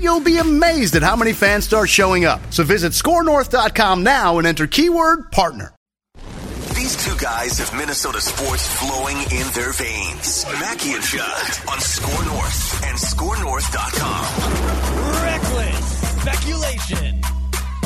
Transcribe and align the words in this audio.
you'll 0.00 0.20
be 0.20 0.38
amazed 0.38 0.96
at 0.96 1.02
how 1.02 1.16
many 1.16 1.32
fans 1.32 1.64
start 1.64 1.88
showing 1.88 2.24
up. 2.24 2.40
So 2.50 2.64
visit 2.64 2.92
scorenorth.com 2.92 4.02
now 4.02 4.38
and 4.38 4.46
enter 4.46 4.66
keyword 4.66 5.30
partner. 5.32 5.72
These 6.74 7.04
two 7.06 7.16
guys 7.16 7.58
have 7.58 7.72
Minnesota 7.78 8.20
sports 8.20 8.66
flowing 8.66 9.16
in 9.16 9.46
their 9.54 9.72
veins. 9.72 10.44
Mackey 10.58 10.92
and 10.94 11.02
Judd 11.04 11.68
on 11.68 11.78
Score 11.80 12.24
North 12.24 12.84
and 12.84 12.98
ScoreNorth.com. 12.98 14.24
Reckless 15.22 16.20
speculation. 16.20 17.11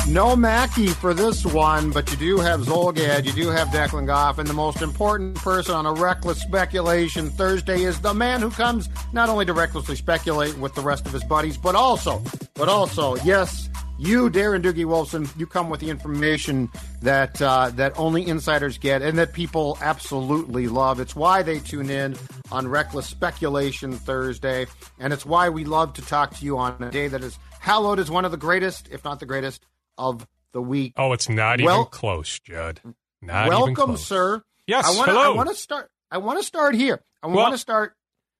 No 0.08 0.36
Mackey 0.36 0.86
for 0.86 1.12
this 1.14 1.44
one, 1.44 1.90
but 1.90 2.08
you 2.12 2.16
do 2.16 2.38
have 2.38 2.60
Zulgad, 2.60 3.24
you 3.24 3.32
do 3.32 3.48
have 3.50 3.68
Declan 3.68 4.06
Goff, 4.06 4.38
and 4.38 4.48
the 4.48 4.54
most 4.54 4.80
important 4.80 5.34
person 5.34 5.74
on 5.74 5.84
a 5.84 5.92
reckless 5.92 6.40
speculation 6.40 7.28
Thursday 7.28 7.82
is 7.82 8.00
the 8.00 8.14
man 8.14 8.40
who 8.40 8.50
comes 8.50 8.88
not 9.12 9.28
only 9.28 9.44
to 9.44 9.52
recklessly 9.52 9.96
speculate 9.96 10.56
with 10.58 10.76
the 10.76 10.80
rest 10.80 11.06
of 11.06 11.12
his 11.12 11.24
buddies, 11.24 11.58
but 11.58 11.74
also, 11.74 12.22
but 12.54 12.68
also, 12.68 13.16
yes, 13.16 13.68
you, 13.98 14.30
Darren 14.30 14.62
Doogie 14.62 14.84
Wilson, 14.84 15.28
you 15.36 15.44
come 15.44 15.70
with 15.70 15.80
the 15.80 15.90
information 15.90 16.70
that 17.02 17.42
uh, 17.42 17.70
that 17.70 17.98
only 17.98 18.26
insiders 18.28 18.78
get 18.78 19.02
and 19.02 19.18
that 19.18 19.32
people 19.32 19.76
absolutely 19.80 20.68
love. 20.68 21.00
It's 21.00 21.16
why 21.16 21.42
they 21.42 21.58
tune 21.58 21.90
in 21.90 22.16
on 22.52 22.68
Reckless 22.68 23.06
Speculation 23.06 23.92
Thursday, 23.92 24.66
and 25.00 25.12
it's 25.12 25.26
why 25.26 25.48
we 25.48 25.64
love 25.64 25.94
to 25.94 26.02
talk 26.02 26.32
to 26.36 26.44
you 26.44 26.58
on 26.58 26.80
a 26.80 26.90
day 26.90 27.08
that 27.08 27.24
is 27.24 27.38
hallowed 27.58 27.98
as 27.98 28.08
one 28.08 28.24
of 28.24 28.30
the 28.30 28.36
greatest, 28.36 28.88
if 28.92 29.02
not 29.02 29.18
the 29.18 29.26
greatest, 29.26 29.66
of 29.98 30.26
the 30.52 30.62
week. 30.62 30.94
Oh, 30.96 31.12
it's 31.12 31.28
not 31.28 31.60
Well- 31.60 31.80
even 31.80 31.90
close, 31.90 32.38
Judd. 32.40 32.80
Not 33.22 33.46
even 33.48 33.58
Welcome, 33.58 33.96
sir. 33.96 34.42
Yes, 34.66 34.84
I 34.86 34.96
want 34.96 35.06
to. 35.08 35.12
hello. 35.14 35.32
I 35.32 35.36
want 35.36 35.48
to 35.48 35.54
start. 35.54 35.90
I 36.10 36.18
want 36.18 36.38
to 36.38 36.44
start 36.44 36.74
here. 36.74 37.02
I 37.22 37.26
Well, 37.26 37.36
want 37.36 37.54
to 37.54 37.58
start. 37.58 37.94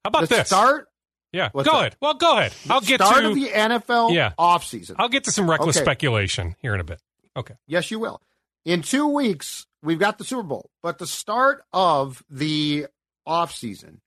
How 0.05 0.09
about 0.09 0.28
the 0.28 0.37
this? 0.37 0.47
Start. 0.49 0.89
yeah, 1.33 1.50
go 1.53 1.62
that? 1.62 1.72
ahead. 1.75 1.97
Well, 2.00 2.15
go 2.15 2.39
ahead. 2.39 2.53
I'll 2.71 2.81
get 2.81 3.00
start 3.00 3.22
to 3.22 3.28
of 3.31 3.34
the 3.34 3.49
NFL 3.49 4.12
Yeah. 4.12 4.33
offseason. 4.39 4.97
I'll 4.99 5.09
get 5.09 5.25
to 5.25 5.33
some 5.33 5.49
reckless 5.50 5.77
Okay. 5.77 5.84
speculation 5.84 6.55
here 6.61 6.75
in 6.75 6.81
a 6.81 6.84
bit. 6.84 7.00
Okay. 7.37 7.55
Yes, 7.66 7.91
you 7.91 7.99
will. 7.99 8.21
In 8.65 8.83
two 8.83 9.06
weeks, 9.09 9.66
we've 9.83 9.99
got 9.99 10.19
the 10.19 10.25
Super 10.25 10.43
Bowl, 10.43 10.71
but 10.83 10.99
the 10.99 11.06
start 11.06 11.65
of 11.72 12.22
the 12.31 12.87
offseason 13.27 13.99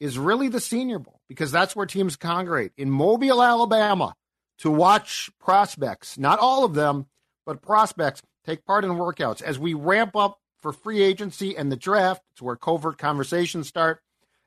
is 0.00 0.18
really 0.18 0.48
the 0.48 0.60
Senior 0.60 0.98
Bowl 0.98 1.20
because 1.28 1.50
that's 1.50 1.74
where 1.74 1.86
teams 1.86 2.16
congregate 2.16 2.72
in 2.76 2.90
Mobile, 2.90 3.42
Alabama, 3.42 4.14
to 4.58 4.70
watch 4.70 5.30
prospects, 5.38 6.18
not 6.18 6.38
all 6.38 6.64
of 6.64 6.74
them, 6.74 7.06
but 7.44 7.62
prospects 7.62 8.22
take 8.44 8.64
part 8.64 8.84
in 8.84 8.92
workouts 8.92 9.42
as 9.42 9.58
we 9.58 9.74
ramp 9.74 10.16
up 10.16 10.40
for 10.58 10.72
free 10.72 11.02
agency 11.02 11.56
and 11.56 11.70
the 11.70 11.76
draft. 11.76 12.22
It's 12.32 12.42
where 12.42 12.56
covert 12.56 12.98
conversations 12.98 13.68
start. 13.68 14.02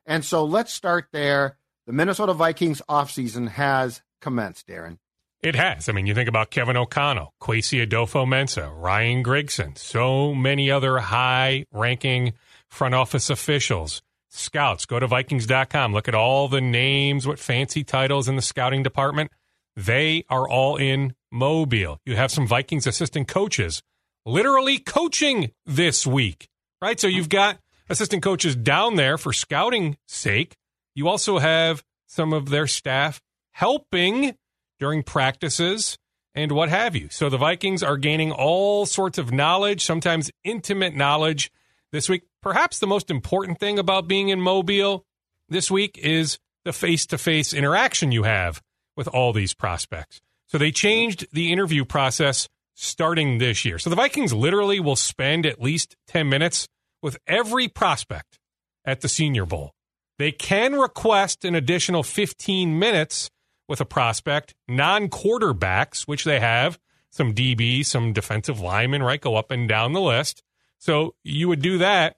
And 0.06 0.24
so 0.24 0.44
let's 0.44 0.72
start 0.72 1.08
there. 1.12 1.56
The 1.86 1.92
Minnesota 1.92 2.34
Vikings 2.34 2.82
offseason 2.88 3.48
has 3.50 4.02
commenced, 4.20 4.66
Darren. 4.66 4.98
It 5.42 5.54
has. 5.54 5.88
I 5.88 5.92
mean, 5.92 6.06
you 6.06 6.14
think 6.14 6.28
about 6.28 6.50
Kevin 6.50 6.76
O'Connell, 6.76 7.32
Kwesi 7.40 7.86
Adofo-Mensah, 7.86 8.70
Ryan 8.74 9.24
Grigson, 9.24 9.78
so 9.78 10.34
many 10.34 10.70
other 10.70 10.98
high 10.98 11.64
ranking 11.72 12.34
front 12.68 12.94
office 12.94 13.30
officials, 13.30 14.02
scouts. 14.28 14.84
Go 14.84 14.98
to 15.00 15.06
Vikings.com. 15.06 15.94
Look 15.94 16.08
at 16.08 16.14
all 16.14 16.48
the 16.48 16.60
names, 16.60 17.26
what 17.26 17.38
fancy 17.38 17.82
titles 17.84 18.28
in 18.28 18.36
the 18.36 18.42
scouting 18.42 18.82
department. 18.82 19.30
They 19.76 20.24
are 20.28 20.48
all 20.48 20.76
in 20.76 21.14
Mobile. 21.30 21.98
You 22.04 22.16
have 22.16 22.30
some 22.30 22.46
Vikings 22.46 22.86
assistant 22.86 23.28
coaches 23.28 23.82
literally 24.26 24.78
coaching 24.78 25.52
this 25.64 26.06
week, 26.06 26.48
right? 26.82 26.98
So 26.98 27.06
you've 27.06 27.28
got 27.28 27.58
assistant 27.88 28.22
coaches 28.22 28.56
down 28.56 28.96
there 28.96 29.16
for 29.18 29.32
scouting 29.32 29.96
sake. 30.06 30.56
You 30.94 31.08
also 31.08 31.38
have 31.38 31.82
some 32.06 32.32
of 32.32 32.48
their 32.48 32.66
staff 32.66 33.20
helping 33.52 34.34
during 34.78 35.02
practices 35.02 35.98
and 36.34 36.52
what 36.52 36.68
have 36.68 36.96
you. 36.96 37.08
So 37.10 37.28
the 37.28 37.38
Vikings 37.38 37.82
are 37.82 37.96
gaining 37.96 38.32
all 38.32 38.86
sorts 38.86 39.18
of 39.18 39.32
knowledge, 39.32 39.84
sometimes 39.84 40.30
intimate 40.44 40.94
knowledge 40.94 41.50
this 41.92 42.08
week. 42.08 42.22
Perhaps 42.42 42.78
the 42.78 42.86
most 42.86 43.10
important 43.10 43.58
thing 43.58 43.78
about 43.78 44.08
being 44.08 44.28
in 44.28 44.40
Mobile 44.40 45.04
this 45.48 45.70
week 45.70 45.98
is 45.98 46.38
the 46.64 46.72
face 46.72 47.06
to 47.06 47.18
face 47.18 47.52
interaction 47.52 48.12
you 48.12 48.22
have 48.22 48.62
with 49.00 49.08
all 49.08 49.32
these 49.32 49.54
prospects. 49.54 50.20
So 50.46 50.58
they 50.58 50.70
changed 50.70 51.26
the 51.32 51.50
interview 51.50 51.86
process 51.86 52.50
starting 52.74 53.38
this 53.38 53.64
year. 53.64 53.78
So 53.78 53.88
the 53.88 53.96
Vikings 53.96 54.34
literally 54.34 54.78
will 54.78 54.94
spend 54.94 55.46
at 55.46 55.58
least 55.58 55.96
10 56.08 56.28
minutes 56.28 56.68
with 57.00 57.16
every 57.26 57.66
prospect 57.66 58.38
at 58.84 59.00
the 59.00 59.08
Senior 59.08 59.46
Bowl. 59.46 59.72
They 60.18 60.32
can 60.32 60.74
request 60.74 61.46
an 61.46 61.54
additional 61.54 62.02
15 62.02 62.78
minutes 62.78 63.30
with 63.66 63.80
a 63.80 63.86
prospect, 63.86 64.54
non 64.68 65.08
quarterbacks, 65.08 66.02
which 66.02 66.24
they 66.24 66.38
have, 66.38 66.78
some 67.08 67.32
DB, 67.32 67.82
some 67.86 68.12
defensive 68.12 68.60
linemen, 68.60 69.02
right? 69.02 69.22
Go 69.22 69.34
up 69.36 69.50
and 69.50 69.66
down 69.66 69.94
the 69.94 70.00
list. 70.02 70.42
So 70.78 71.14
you 71.24 71.48
would 71.48 71.62
do 71.62 71.78
that 71.78 72.16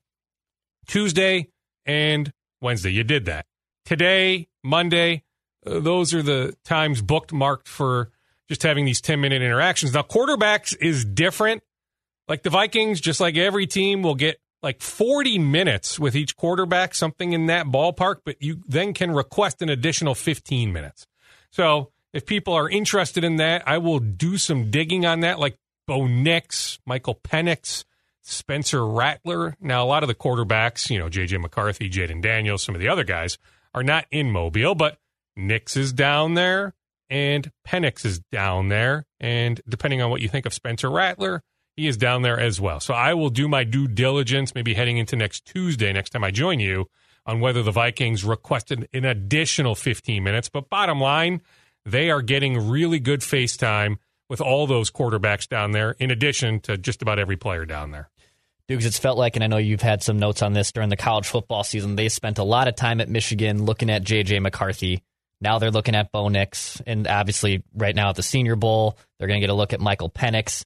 Tuesday 0.89 1.47
and 1.87 2.33
Wednesday. 2.61 2.91
You 2.91 3.05
did 3.05 3.27
that. 3.27 3.47
Today, 3.85 4.49
Monday, 4.65 5.23
Uh, 5.67 5.81
those 5.81 6.15
are 6.15 6.23
the 6.23 6.55
times 6.65 7.03
booked 7.03 7.33
marked 7.33 7.69
for 7.69 8.11
just 8.49 8.63
having 8.63 8.85
these 8.85 9.01
10 9.01 9.21
minute 9.21 9.43
interactions. 9.43 9.95
Now, 9.95 10.03
quarterbacks 10.03 10.77
is 10.81 11.05
different. 11.05 11.63
Like 12.29 12.43
the 12.43 12.51
Vikings, 12.51 13.01
just 13.01 13.21
like 13.21 13.37
every 13.37 13.67
team, 13.67 14.03
will 14.03 14.15
get 14.15 14.39
like 14.63 14.81
40 14.81 15.39
minutes 15.39 15.99
with 15.99 16.15
each 16.15 16.37
quarterback, 16.37 16.95
something 16.95 17.33
in 17.33 17.47
that 17.47 17.67
ballpark, 17.67 18.19
but 18.25 18.41
you 18.41 18.63
then 18.67 18.95
can 18.95 19.11
request 19.11 19.61
an 19.61 19.69
additional 19.69 20.15
15 20.15 20.73
minutes. 20.73 21.07
So 21.51 21.91
if 22.13 22.27
people 22.27 22.55
are 22.55 22.69
interested 22.69 23.25
in 23.25 23.37
that, 23.37 23.67
I 23.67 23.79
will 23.79 23.99
do 23.99 24.39
some 24.39 24.71
digging 24.71 25.05
on 25.05 25.21
that, 25.21 25.39
like 25.39 25.57
Bo 25.87 26.07
Nix, 26.07 26.79
Michael 26.87 27.17
Penix, 27.17 27.85
Spencer 28.23 28.87
Rattler. 28.87 29.57
Now, 29.61 29.85
a 29.85 29.87
lot 29.87 30.05
of 30.05 30.09
the 30.09 30.15
quarterbacks, 30.15 30.91
you 30.91 30.99
know, 30.99 31.09
JJ 31.09 31.41
McCarthy, 31.41 31.91
Jayden 31.91 32.23
Daniels, 32.23 32.63
some 32.63 32.75
of 32.75 32.81
the 32.81 32.89
other 32.89 33.05
guys 33.05 33.39
are 33.75 33.83
not 33.83 34.07
in 34.11 34.31
Mobile, 34.31 34.75
but 34.75 34.99
Nix 35.37 35.77
is 35.77 35.93
down 35.93 36.35
there 36.35 36.75
and 37.09 37.51
Penix 37.67 38.05
is 38.05 38.21
down 38.33 38.69
there. 38.69 39.05
And 39.21 39.61
depending 39.69 40.01
on 40.01 40.11
what 40.11 40.21
you 40.21 40.29
think 40.29 40.47
of 40.47 40.55
Spencer 40.55 40.91
Rattler, 40.91 41.43
he 41.77 41.87
is 41.87 41.97
down 41.97 42.23
there 42.23 42.39
as 42.39 42.61
well. 42.61 42.81
So 42.81 42.95
I 42.95 43.15
will 43.15 43.31
do 43.31 43.49
my 43.49 43.65
due 43.65 43.89
diligence, 43.89 44.55
maybe 44.55 44.75
heading 44.75 44.99
into 44.99 45.17
next 45.17 45.45
Tuesday, 45.45 45.93
next 45.93 46.11
time 46.11 46.25
I 46.25 46.31
join 46.31 46.61
you, 46.61 46.89
on 47.27 47.41
whether 47.41 47.63
the 47.63 47.71
Vikings 47.71 48.25
requested 48.25 48.89
an 48.93 49.05
additional 49.05 49.75
15 49.75 50.23
minutes. 50.23 50.49
But 50.49 50.69
bottom 50.71 51.01
line, 51.01 51.43
they 51.85 52.11
are 52.11 52.23
getting 52.23 52.69
really 52.69 52.99
good 52.99 53.21
FaceTime 53.21 53.97
with 54.29 54.41
all 54.41 54.67
those 54.67 54.91
quarterbacks 54.91 55.47
down 55.49 55.73
there, 55.73 55.93
in 55.99 56.11
addition 56.11 56.61
to 56.61 56.79
just 56.79 57.03
about 57.03 57.19
every 57.19 57.37
player 57.37 57.67
down 57.67 57.91
there. 57.91 58.09
Dukes, 58.69 58.87
it's 58.87 58.99
felt 58.99 59.19
like, 59.19 59.37
and 59.37 59.45
I 59.45 59.49
know 59.49 59.59
you've 59.59 59.83
had 59.83 60.03
some 60.03 60.19
notes 60.19 60.41
on 60.41 60.53
this 60.53 60.73
during 60.73 60.89
the 60.89 60.97
college 60.97 61.27
football 61.27 61.65
season, 61.65 61.97
they 61.97 62.09
spent 62.09 62.39
a 62.39 62.45
lot 62.45 62.69
of 62.69 62.77
time 62.77 63.01
at 63.01 63.09
Michigan 63.11 63.65
looking 63.65 63.91
at 63.91 64.05
J.J. 64.05 64.39
McCarthy. 64.41 65.03
Now 65.43 65.59
they're 65.59 65.71
looking 65.71 65.97
at 65.97 66.13
Bo 66.13 66.29
Nix, 66.29 66.81
and 66.87 67.07
obviously, 67.09 67.65
right 67.75 67.95
now 67.95 68.11
at 68.11 68.17
the 68.17 68.23
Senior 68.23 68.57
Bowl, 68.57 68.97
they're 69.19 69.29
going 69.29 69.41
to 69.41 69.47
get 69.47 69.53
a 69.53 69.57
look 69.57 69.73
at 69.73 69.81
Michael 69.81 70.09
Penix. 70.09 70.63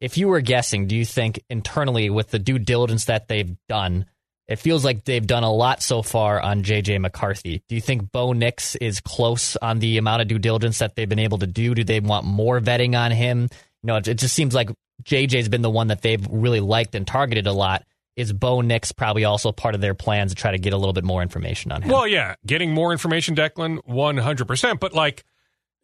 If 0.00 0.18
you 0.18 0.28
were 0.28 0.40
guessing, 0.40 0.86
do 0.86 0.96
you 0.96 1.04
think 1.04 1.42
internally, 1.50 2.10
with 2.10 2.30
the 2.30 2.38
due 2.38 2.58
diligence 2.58 3.04
that 3.04 3.28
they've 3.28 3.54
done, 3.68 4.06
it 4.48 4.56
feels 4.56 4.84
like 4.84 5.04
they've 5.04 5.26
done 5.26 5.42
a 5.42 5.52
lot 5.52 5.82
so 5.82 6.02
far 6.02 6.40
on 6.40 6.62
JJ 6.62 7.00
McCarthy. 7.00 7.62
Do 7.68 7.74
you 7.74 7.80
think 7.80 8.12
Bo 8.12 8.32
Nix 8.32 8.74
is 8.76 9.00
close 9.00 9.56
on 9.56 9.78
the 9.78 9.96
amount 9.96 10.22
of 10.22 10.28
due 10.28 10.38
diligence 10.38 10.78
that 10.78 10.96
they've 10.96 11.08
been 11.08 11.18
able 11.18 11.38
to 11.38 11.46
do? 11.46 11.74
Do 11.74 11.84
they 11.84 12.00
want 12.00 12.26
more 12.26 12.60
vetting 12.60 12.98
on 12.98 13.10
him? 13.10 13.48
You 13.82 13.86
know, 13.86 13.96
it, 13.96 14.08
it 14.08 14.18
just 14.18 14.34
seems 14.34 14.54
like 14.54 14.70
JJ's 15.04 15.48
been 15.48 15.62
the 15.62 15.70
one 15.70 15.88
that 15.88 16.02
they've 16.02 16.26
really 16.30 16.60
liked 16.60 16.94
and 16.94 17.06
targeted 17.06 17.46
a 17.46 17.52
lot. 17.52 17.84
Is 18.16 18.32
Bo 18.32 18.60
Nix 18.60 18.92
probably 18.92 19.24
also 19.24 19.50
part 19.50 19.74
of 19.74 19.80
their 19.80 19.94
plans 19.94 20.32
to 20.32 20.36
try 20.36 20.52
to 20.52 20.58
get 20.58 20.72
a 20.72 20.76
little 20.76 20.92
bit 20.92 21.04
more 21.04 21.22
information 21.22 21.72
on 21.72 21.82
him? 21.82 21.90
Well, 21.90 22.06
yeah, 22.06 22.36
getting 22.46 22.72
more 22.72 22.92
information, 22.92 23.34
Declan, 23.34 23.78
100%. 23.88 24.80
But 24.80 24.92
like, 24.92 25.24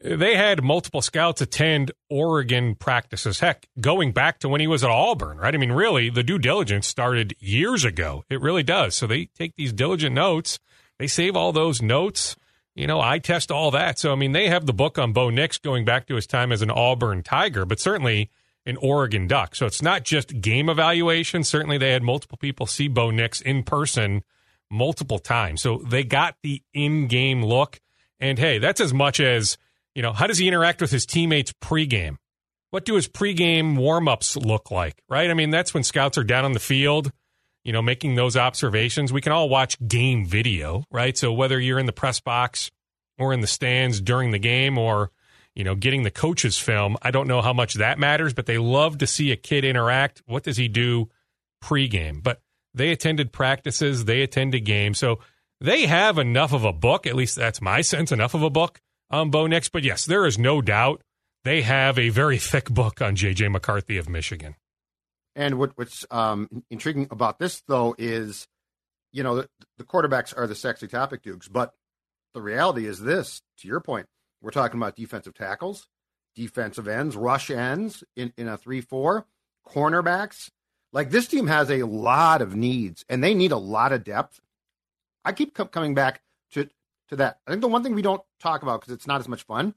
they 0.03 0.35
had 0.37 0.63
multiple 0.63 1.03
scouts 1.03 1.41
attend 1.41 1.93
Oregon 2.09 2.75
practices. 2.75 3.41
Heck, 3.41 3.69
going 3.81 4.13
back 4.13 4.39
to 4.41 4.49
when 4.49 4.61
he 4.61 4.67
was 4.67 4.83
at 4.83 4.91
Auburn, 4.91 5.39
right? 5.39 5.55
I 5.55 5.59
mean, 5.59 5.73
really, 5.73 6.09
the 6.09 6.23
due 6.23 6.39
diligence 6.39 6.87
started 6.87 7.35
years 7.39 7.85
ago. 7.85 8.25
It 8.31 8.41
really 8.41 8.63
does. 8.63 8.95
So 8.95 9.07
they 9.07 9.27
take 9.27 9.57
these 9.57 9.73
diligent 9.73 10.15
notes, 10.15 10.59
they 10.99 11.07
save 11.07 11.37
all 11.37 11.53
those 11.53 11.83
notes. 11.83 12.37
You 12.77 12.87
know, 12.87 13.01
I 13.01 13.19
test 13.19 13.51
all 13.51 13.73
that. 13.73 13.99
So, 13.99 14.13
I 14.13 14.15
mean, 14.15 14.33
they 14.33 14.49
have 14.49 14.65
the 14.65 14.73
book 14.73 14.97
on 14.97 15.13
Bo 15.13 15.29
Nix 15.29 15.59
going 15.59 15.85
back 15.85 16.07
to 16.07 16.15
his 16.15 16.27
time 16.27 16.53
as 16.53 16.63
an 16.63 16.71
Auburn 16.71 17.23
Tiger, 17.23 17.67
but 17.67 17.81
certainly 17.81 18.31
an 18.67 18.77
Oregon 18.77 19.27
Duck. 19.27 19.55
So 19.55 19.67
it's 19.67 19.83
not 19.83 20.05
just 20.05 20.41
game 20.41 20.69
evaluation. 20.69 21.45
Certainly 21.45 21.79
they 21.79 21.93
had 21.93 22.03
multiple 22.03 22.39
people 22.39 22.67
see 22.67 22.89
Bo 22.89 23.11
Nix 23.11 23.41
in 23.41 23.63
person 23.63 24.23
multiple 24.71 25.19
times. 25.19 25.63
So 25.63 25.79
they 25.79 26.05
got 26.05 26.37
the 26.43 26.63
in 26.73 27.09
game 27.09 27.45
look. 27.45 27.81
And 28.19 28.39
hey, 28.39 28.59
that's 28.59 28.81
as 28.81 28.93
much 28.93 29.19
as 29.19 29.57
you 29.95 30.03
know, 30.03 30.13
how 30.13 30.27
does 30.27 30.39
he 30.39 30.49
interact 30.49 30.81
with 30.81 30.91
his 30.91 31.07
teammates 31.07 31.53
pregame? 31.53 32.17
What 32.71 32.85
do 32.85 32.95
his 32.95 33.09
pregame 33.09 33.77
warmups 33.77 34.37
look 34.37 34.71
like, 34.71 35.03
right? 35.09 35.29
I 35.29 35.35
mean, 35.35 35.51
that's 35.51 35.75
when 35.75 35.83
scouts 35.83 36.17
are 36.17 36.25
down 36.25 36.45
on 36.45 36.53
the 36.53 36.61
field, 36.61 37.11
you 37.65 37.73
know, 37.73 37.83
making 37.83 38.15
those 38.15 38.37
observations. 38.37 39.13
We 39.13 39.21
can 39.21 39.33
all 39.33 39.49
watch 39.49 39.77
game 39.89 40.25
video, 40.25 40.85
right? 40.91 41.19
So 41.19 41.33
whether 41.33 41.59
you're 41.59 41.81
in 41.81 41.87
the 41.87 41.93
press 41.93 42.21
box 42.21 42.71
or 43.19 43.33
in 43.33 43.41
the 43.41 43.49
stands 43.49 44.01
during 44.01 44.31
the 44.31 44.39
game 44.39 44.79
or, 44.79 45.11
you 45.55 45.65
know, 45.65 45.75
getting 45.75 46.03
the 46.03 46.11
coach's 46.11 46.59
film, 46.59 46.97
I 47.03 47.11
don't 47.11 47.27
know 47.27 47.43
how 47.43 47.53
much 47.53 47.75
that 47.75 47.99
matters, 47.99 48.33
but 48.33 48.47
they 48.47 48.59
love 48.59 48.99
to 48.99 49.07
see 49.07 49.33
a 49.33 49.37
kid 49.37 49.65
interact. 49.65 50.23
What 50.27 50.45
does 50.45 50.57
he 50.57 50.69
do 50.69 51.09
pregame? 51.63 52.23
But 52.23 52.41
they 52.75 52.91
attended 52.91 53.33
practices, 53.33 54.05
they 54.05 54.23
attended 54.23 54.65
games. 54.65 54.99
So 54.99 55.19
they 55.61 55.87
have 55.87 56.19
enough 56.19 56.53
of 56.53 56.65
a 56.65 56.73
book, 56.73 57.07
at 57.07 57.15
least 57.15 57.37
that's 57.37 57.61
my 57.61 57.81
sense, 57.83 58.13
enough 58.13 58.35
of 58.35 58.43
a 58.43 58.51
book 58.51 58.81
on 59.11 59.31
Bo 59.31 59.47
Nix. 59.47 59.69
But 59.69 59.85
yes, 59.85 60.05
there 60.05 60.27
is 60.27 60.39
no 60.39 60.63
doubt 60.63 61.03
they 61.45 61.63
have 61.63 61.99
a 61.99 62.11
very 62.11 62.39
thick 62.39 62.71
book 62.71 63.01
on 63.01 63.17
J.J. 63.17 63.49
McCarthy 63.49 63.97
of 63.97 64.09
Michigan. 64.09 64.57
And 65.37 65.59
what, 65.59 65.73
what's 65.77 66.05
um, 66.11 66.49
intriguing 66.71 67.09
about 67.11 67.39
this, 67.39 67.63
though, 67.67 67.95
is 67.99 68.47
you 69.13 69.23
know 69.23 69.37
the, 69.37 69.49
the 69.79 69.85
quarterbacks 69.85 70.37
are 70.37 70.47
the 70.47 70.55
sexy 70.55 70.87
topic, 70.87 71.23
Dukes, 71.23 71.49
but 71.49 71.73
the 72.35 72.43
reality 72.43 72.87
is 72.87 73.01
this. 73.01 73.43
To 73.59 73.69
your 73.69 73.81
point, 73.81 74.07
we're 74.41 74.51
talking 74.51 74.81
about 74.81 74.97
defensive 74.97 75.35
tackles, 75.35 75.89
defensive 76.35 76.89
ends, 76.89 77.17
rush 77.17 77.51
ends 77.51 78.05
in, 78.17 78.33
in 78.37 78.49
a 78.49 78.57
three-four, 78.57 79.27
cornerbacks. 79.67 80.51
Like 80.93 81.11
this 81.11 81.29
team 81.29 81.47
has 81.47 81.71
a 81.71 81.85
lot 81.85 82.43
of 82.43 82.57
needs, 82.57 83.05
and 83.09 83.23
they 83.23 83.35
need 83.35 83.53
a 83.53 83.59
lot 83.59 83.93
of 83.93 84.05
depth. 84.05 84.41
I 85.25 85.33
keep 85.33 85.55
coming 85.55 85.95
back 85.95 86.23
to 86.53 86.69
to 87.09 87.17
that. 87.17 87.39
I 87.47 87.51
think 87.51 87.61
the 87.61 87.69
one 87.69 87.83
thing 87.83 87.95
we 87.95 88.03
don't 88.03 88.23
talk 88.41 88.63
about 88.63 88.81
because 88.81 88.95
it's 88.95 89.07
not 89.07 89.21
as 89.21 89.29
much 89.29 89.43
fun 89.43 89.75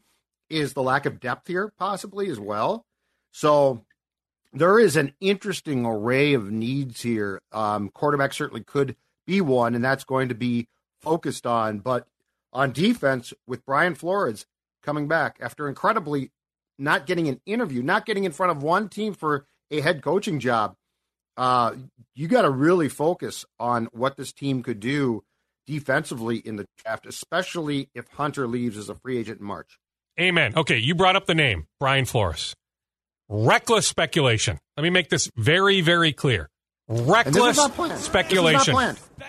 is 0.49 0.73
the 0.73 0.83
lack 0.83 1.05
of 1.05 1.19
depth 1.19 1.47
here, 1.47 1.71
possibly 1.77 2.29
as 2.29 2.39
well. 2.39 2.85
So 3.31 3.85
there 4.53 4.79
is 4.79 4.95
an 4.95 5.13
interesting 5.19 5.85
array 5.85 6.33
of 6.33 6.51
needs 6.51 7.01
here. 7.01 7.41
Um, 7.51 7.89
quarterback 7.89 8.33
certainly 8.33 8.63
could 8.63 8.95
be 9.25 9.41
one, 9.41 9.75
and 9.75 9.83
that's 9.83 10.03
going 10.03 10.29
to 10.29 10.35
be 10.35 10.67
focused 11.01 11.45
on. 11.45 11.79
But 11.79 12.07
on 12.51 12.71
defense, 12.71 13.33
with 13.47 13.65
Brian 13.65 13.95
Flores 13.95 14.45
coming 14.83 15.07
back 15.07 15.37
after 15.41 15.67
incredibly 15.67 16.31
not 16.77 17.05
getting 17.05 17.27
an 17.27 17.39
interview, 17.45 17.81
not 17.81 18.05
getting 18.05 18.23
in 18.23 18.31
front 18.31 18.51
of 18.51 18.63
one 18.63 18.89
team 18.89 19.13
for 19.13 19.45
a 19.71 19.81
head 19.81 20.01
coaching 20.01 20.39
job, 20.39 20.75
uh, 21.37 21.73
you 22.15 22.27
got 22.27 22.43
to 22.43 22.49
really 22.49 22.89
focus 22.89 23.45
on 23.59 23.87
what 23.91 24.17
this 24.17 24.31
team 24.31 24.61
could 24.61 24.79
do 24.79 25.23
defensively 25.65 26.37
in 26.37 26.57
the 26.57 26.65
draft, 26.83 27.05
especially 27.05 27.89
if 27.95 28.07
Hunter 28.09 28.47
leaves 28.47 28.77
as 28.77 28.89
a 28.89 28.95
free 28.95 29.17
agent 29.17 29.39
in 29.39 29.45
March. 29.45 29.79
Amen. 30.19 30.53
Okay, 30.55 30.77
you 30.77 30.93
brought 30.93 31.15
up 31.15 31.25
the 31.25 31.35
name, 31.35 31.65
Brian 31.79 32.05
Flores. 32.05 32.55
Reckless 33.29 33.87
speculation. 33.87 34.59
Let 34.77 34.83
me 34.83 34.89
make 34.89 35.09
this 35.09 35.31
very, 35.35 35.81
very 35.81 36.13
clear. 36.13 36.49
Reckless 36.87 37.57
speculation. 38.03 38.75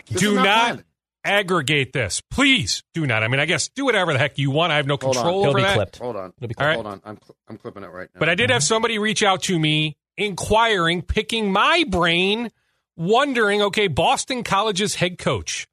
Do 0.08 0.34
not, 0.34 0.44
not 0.44 0.84
aggregate 1.24 1.92
this. 1.92 2.20
Please 2.30 2.82
do 2.92 3.06
not. 3.06 3.22
I 3.22 3.28
mean, 3.28 3.40
I 3.40 3.46
guess 3.46 3.68
do 3.68 3.84
whatever 3.84 4.12
the 4.12 4.18
heck 4.18 4.38
you 4.38 4.50
want. 4.50 4.72
I 4.72 4.76
have 4.76 4.86
no 4.86 4.98
Hold 5.00 5.14
control 5.14 5.42
on. 5.42 5.48
over 5.48 5.58
He'll 5.58 5.66
that. 5.68 5.74
clipped. 5.74 5.98
Hold 5.98 6.16
on. 6.16 6.32
It'll 6.36 6.48
be 6.48 6.54
All 6.58 6.66
right. 6.66 6.74
Hold 6.74 6.86
on. 6.86 7.00
I'm, 7.04 7.16
cl- 7.22 7.36
I'm 7.48 7.56
clipping 7.58 7.82
it 7.82 7.90
right 7.90 8.08
now. 8.14 8.18
But 8.18 8.28
I 8.28 8.34
did 8.34 8.50
have 8.50 8.62
somebody 8.62 8.98
reach 8.98 9.22
out 9.22 9.42
to 9.44 9.58
me 9.58 9.96
inquiring, 10.16 11.02
picking 11.02 11.50
my 11.50 11.84
brain, 11.88 12.50
wondering 12.96 13.62
okay, 13.62 13.88
Boston 13.88 14.44
College's 14.44 14.94
head 14.96 15.18
coach 15.18 15.66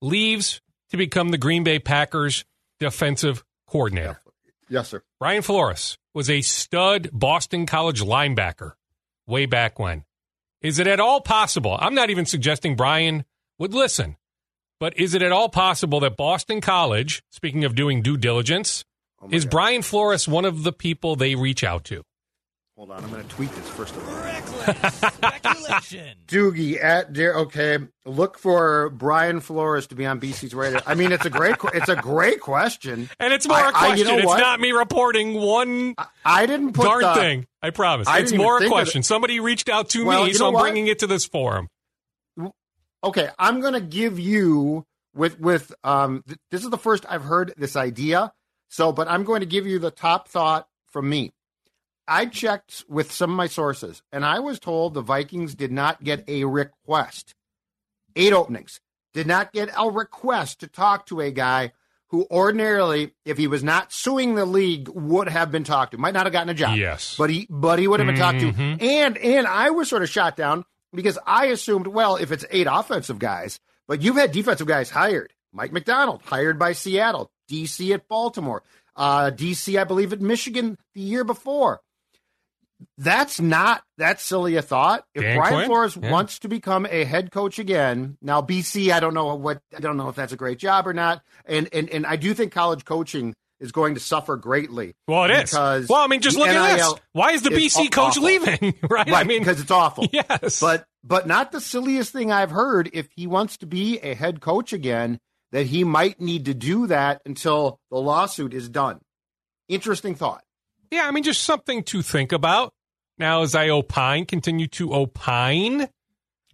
leaves 0.00 0.60
to 0.90 0.96
become 0.96 1.28
the 1.30 1.38
Green 1.38 1.64
Bay 1.64 1.78
Packers 1.78 2.44
defensive 2.80 3.44
coordinator. 3.66 4.20
Yes, 4.68 4.88
sir. 4.88 5.02
Brian 5.18 5.42
Flores 5.42 5.98
was 6.14 6.30
a 6.30 6.40
stud 6.40 7.10
Boston 7.12 7.66
College 7.66 8.02
linebacker 8.02 8.72
way 9.26 9.46
back 9.46 9.78
when. 9.78 10.04
Is 10.62 10.78
it 10.78 10.86
at 10.86 11.00
all 11.00 11.20
possible? 11.20 11.76
I'm 11.78 11.94
not 11.94 12.10
even 12.10 12.24
suggesting 12.24 12.76
Brian 12.76 13.24
would 13.58 13.74
listen, 13.74 14.16
but 14.82 14.98
is 14.98 15.14
it 15.14 15.22
at 15.22 15.30
all 15.30 15.48
possible 15.48 16.00
that 16.00 16.16
Boston 16.16 16.60
College, 16.60 17.22
speaking 17.30 17.62
of 17.64 17.76
doing 17.76 18.02
due 18.02 18.16
diligence, 18.16 18.84
Oh 19.22 19.28
is 19.30 19.44
God. 19.44 19.50
Brian 19.52 19.82
Flores 19.82 20.26
one 20.26 20.44
of 20.44 20.64
the 20.64 20.72
people 20.72 21.14
they 21.14 21.36
reach 21.36 21.62
out 21.62 21.84
to? 21.84 22.02
Hold 22.76 22.90
on. 22.90 23.04
I'm 23.04 23.10
going 23.10 23.22
to 23.22 23.28
tweet 23.28 23.52
this 23.52 23.68
first 23.68 23.94
of 23.94 24.08
all. 24.08 24.24
Reckless 24.24 24.94
speculation. 24.96 26.16
Doogie 26.26 26.82
at 26.82 27.12
dear. 27.12 27.32
Okay, 27.34 27.78
look 28.06 28.38
for 28.40 28.90
Brian 28.90 29.38
Flores 29.38 29.86
to 29.86 29.94
be 29.94 30.04
on 30.04 30.18
BC's 30.20 30.52
radar. 30.52 30.82
I 30.84 30.96
mean, 30.96 31.12
it's 31.12 31.26
a 31.26 31.30
great, 31.30 31.54
it's 31.74 31.88
a 31.88 31.94
great 31.94 32.40
question. 32.40 33.08
And 33.20 33.32
it's 33.32 33.46
more 33.46 33.58
I- 33.58 33.60
a 33.60 33.66
I- 33.68 33.70
question. 33.70 33.98
you 33.98 34.04
know 34.04 34.18
it's 34.18 34.26
what? 34.26 34.40
not 34.40 34.58
me 34.58 34.72
reporting 34.72 35.34
one 35.34 35.94
I, 35.96 36.06
I 36.24 36.46
didn't 36.46 36.72
put 36.72 36.86
darn 36.86 37.02
the, 37.02 37.14
thing. 37.14 37.46
I 37.62 37.70
promise. 37.70 38.08
I 38.08 38.18
it's 38.18 38.32
more 38.32 38.60
a 38.60 38.66
question. 38.66 39.04
Somebody 39.04 39.38
reached 39.38 39.68
out 39.68 39.90
to 39.90 40.04
Well, 40.04 40.24
me, 40.24 40.32
so 40.32 40.48
I'm 40.48 40.54
what? 40.54 40.62
bringing 40.62 40.88
it 40.88 40.98
to 40.98 41.06
this 41.06 41.24
forum. 41.24 41.68
Okay, 43.04 43.28
I'm 43.38 43.60
going 43.60 43.72
to 43.74 43.80
give 43.80 44.18
you 44.18 44.84
with 45.14 45.38
with 45.40 45.72
um. 45.84 46.22
Th- 46.26 46.38
this 46.50 46.62
is 46.64 46.70
the 46.70 46.78
first 46.78 47.04
I've 47.08 47.24
heard 47.24 47.52
this 47.56 47.76
idea. 47.76 48.32
So, 48.68 48.92
but 48.92 49.08
I'm 49.08 49.24
going 49.24 49.40
to 49.40 49.46
give 49.46 49.66
you 49.66 49.78
the 49.78 49.90
top 49.90 50.28
thought 50.28 50.66
from 50.90 51.08
me. 51.08 51.32
I 52.08 52.26
checked 52.26 52.84
with 52.88 53.12
some 53.12 53.30
of 53.30 53.36
my 53.36 53.46
sources, 53.46 54.02
and 54.12 54.24
I 54.24 54.40
was 54.40 54.58
told 54.58 54.94
the 54.94 55.02
Vikings 55.02 55.54
did 55.54 55.70
not 55.72 56.02
get 56.02 56.24
a 56.28 56.44
request. 56.44 57.34
Eight 58.16 58.32
openings 58.32 58.80
did 59.14 59.26
not 59.26 59.52
get 59.52 59.70
a 59.76 59.88
request 59.90 60.60
to 60.60 60.66
talk 60.66 61.06
to 61.06 61.20
a 61.20 61.30
guy 61.30 61.72
who 62.08 62.26
ordinarily, 62.30 63.14
if 63.24 63.38
he 63.38 63.46
was 63.46 63.62
not 63.64 63.92
suing 63.92 64.34
the 64.34 64.44
league, 64.44 64.88
would 64.88 65.28
have 65.28 65.50
been 65.50 65.64
talked 65.64 65.92
to. 65.92 65.98
Might 65.98 66.12
not 66.14 66.26
have 66.26 66.32
gotten 66.32 66.50
a 66.50 66.54
job. 66.54 66.76
Yes. 66.76 67.14
but 67.16 67.30
he 67.30 67.46
but 67.48 67.78
he 67.78 67.86
would 67.88 68.00
have 68.00 68.06
been 68.06 68.16
talked 68.16 68.40
to. 68.40 68.52
Mhm. 68.52 68.82
And 68.82 69.16
and 69.18 69.46
I 69.46 69.70
was 69.70 69.88
sort 69.88 70.02
of 70.02 70.10
shot 70.10 70.36
down 70.36 70.64
because 70.94 71.18
I 71.26 71.46
assumed, 71.46 71.86
well, 71.86 72.16
if 72.16 72.32
it's 72.32 72.44
eight 72.50 72.66
offensive 72.70 73.18
guys, 73.18 73.58
but 73.88 74.02
you've 74.02 74.16
had 74.16 74.32
defensive 74.32 74.66
guys 74.66 74.90
hired. 74.90 75.32
Mike 75.52 75.72
Macdonald 75.72 76.22
hired 76.24 76.58
by 76.58 76.72
Seattle, 76.72 77.30
DC 77.50 77.92
at 77.92 78.08
Baltimore, 78.08 78.62
uh, 78.96 79.30
DC 79.30 79.78
I 79.78 79.84
believe 79.84 80.12
at 80.12 80.20
Michigan 80.20 80.78
the 80.94 81.00
year 81.02 81.24
before. 81.24 81.80
That's 82.98 83.40
not 83.40 83.82
that 83.98 84.20
silly 84.20 84.56
a 84.56 84.62
thought. 84.62 85.04
If 85.14 85.22
Dan 85.22 85.36
Brian 85.36 85.54
Quinn? 85.54 85.66
Flores 85.66 85.96
Yeah. 85.96 86.10
wants 86.10 86.40
to 86.40 86.48
become 86.48 86.86
a 86.90 87.04
head 87.04 87.30
coach 87.30 87.58
again, 87.58 88.16
now 88.20 88.42
BC, 88.42 88.90
I 88.92 88.98
don't 88.98 89.14
know 89.14 89.34
what 89.36 89.60
I 89.76 89.80
don't 89.80 89.96
know 89.96 90.08
if 90.08 90.16
that's 90.16 90.32
a 90.32 90.36
great 90.36 90.58
job 90.58 90.86
or 90.88 90.92
not, 90.92 91.22
and 91.44 91.68
and 91.72 91.88
and 91.90 92.04
I 92.06 92.16
do 92.16 92.34
think 92.34 92.52
college 92.52 92.84
coaching 92.84 93.34
is 93.62 93.72
going 93.72 93.94
to 93.94 94.00
suffer 94.00 94.36
greatly. 94.36 94.94
Well, 95.08 95.24
it 95.24 95.30
is. 95.30 95.50
because 95.50 95.88
Well, 95.88 96.00
I 96.00 96.08
mean, 96.08 96.20
just 96.20 96.36
look 96.36 96.48
at 96.48 96.76
this. 96.76 96.94
Why 97.12 97.30
is 97.30 97.42
the 97.42 97.52
is 97.52 97.74
BC 97.74 97.90
coach 97.90 98.18
awful. 98.18 98.24
leaving? 98.24 98.74
right? 98.82 98.82
Right, 98.90 99.08
I 99.14 99.24
mean, 99.24 99.38
because 99.38 99.60
it's 99.60 99.70
awful. 99.70 100.06
yes. 100.12 100.60
But 100.60 100.84
but 101.02 101.26
not 101.26 101.52
the 101.52 101.60
silliest 101.60 102.12
thing 102.12 102.30
I've 102.30 102.50
heard. 102.50 102.90
If 102.92 103.08
he 103.16 103.26
wants 103.26 103.56
to 103.58 103.66
be 103.66 103.98
a 104.00 104.14
head 104.14 104.40
coach 104.40 104.72
again, 104.72 105.18
that 105.52 105.66
he 105.66 105.84
might 105.84 106.20
need 106.20 106.44
to 106.46 106.54
do 106.54 106.88
that 106.88 107.22
until 107.24 107.78
the 107.90 107.98
lawsuit 107.98 108.52
is 108.52 108.68
done. 108.68 109.00
Interesting 109.68 110.14
thought. 110.14 110.42
yeah, 110.90 111.06
I 111.06 111.10
mean, 111.12 111.22
just 111.22 111.42
something 111.44 111.82
to 111.84 112.02
think 112.02 112.32
about. 112.32 112.72
Now, 113.18 113.42
as 113.42 113.54
I 113.54 113.68
opine, 113.68 114.26
continue 114.26 114.66
to 114.68 114.94
opine, 114.94 115.88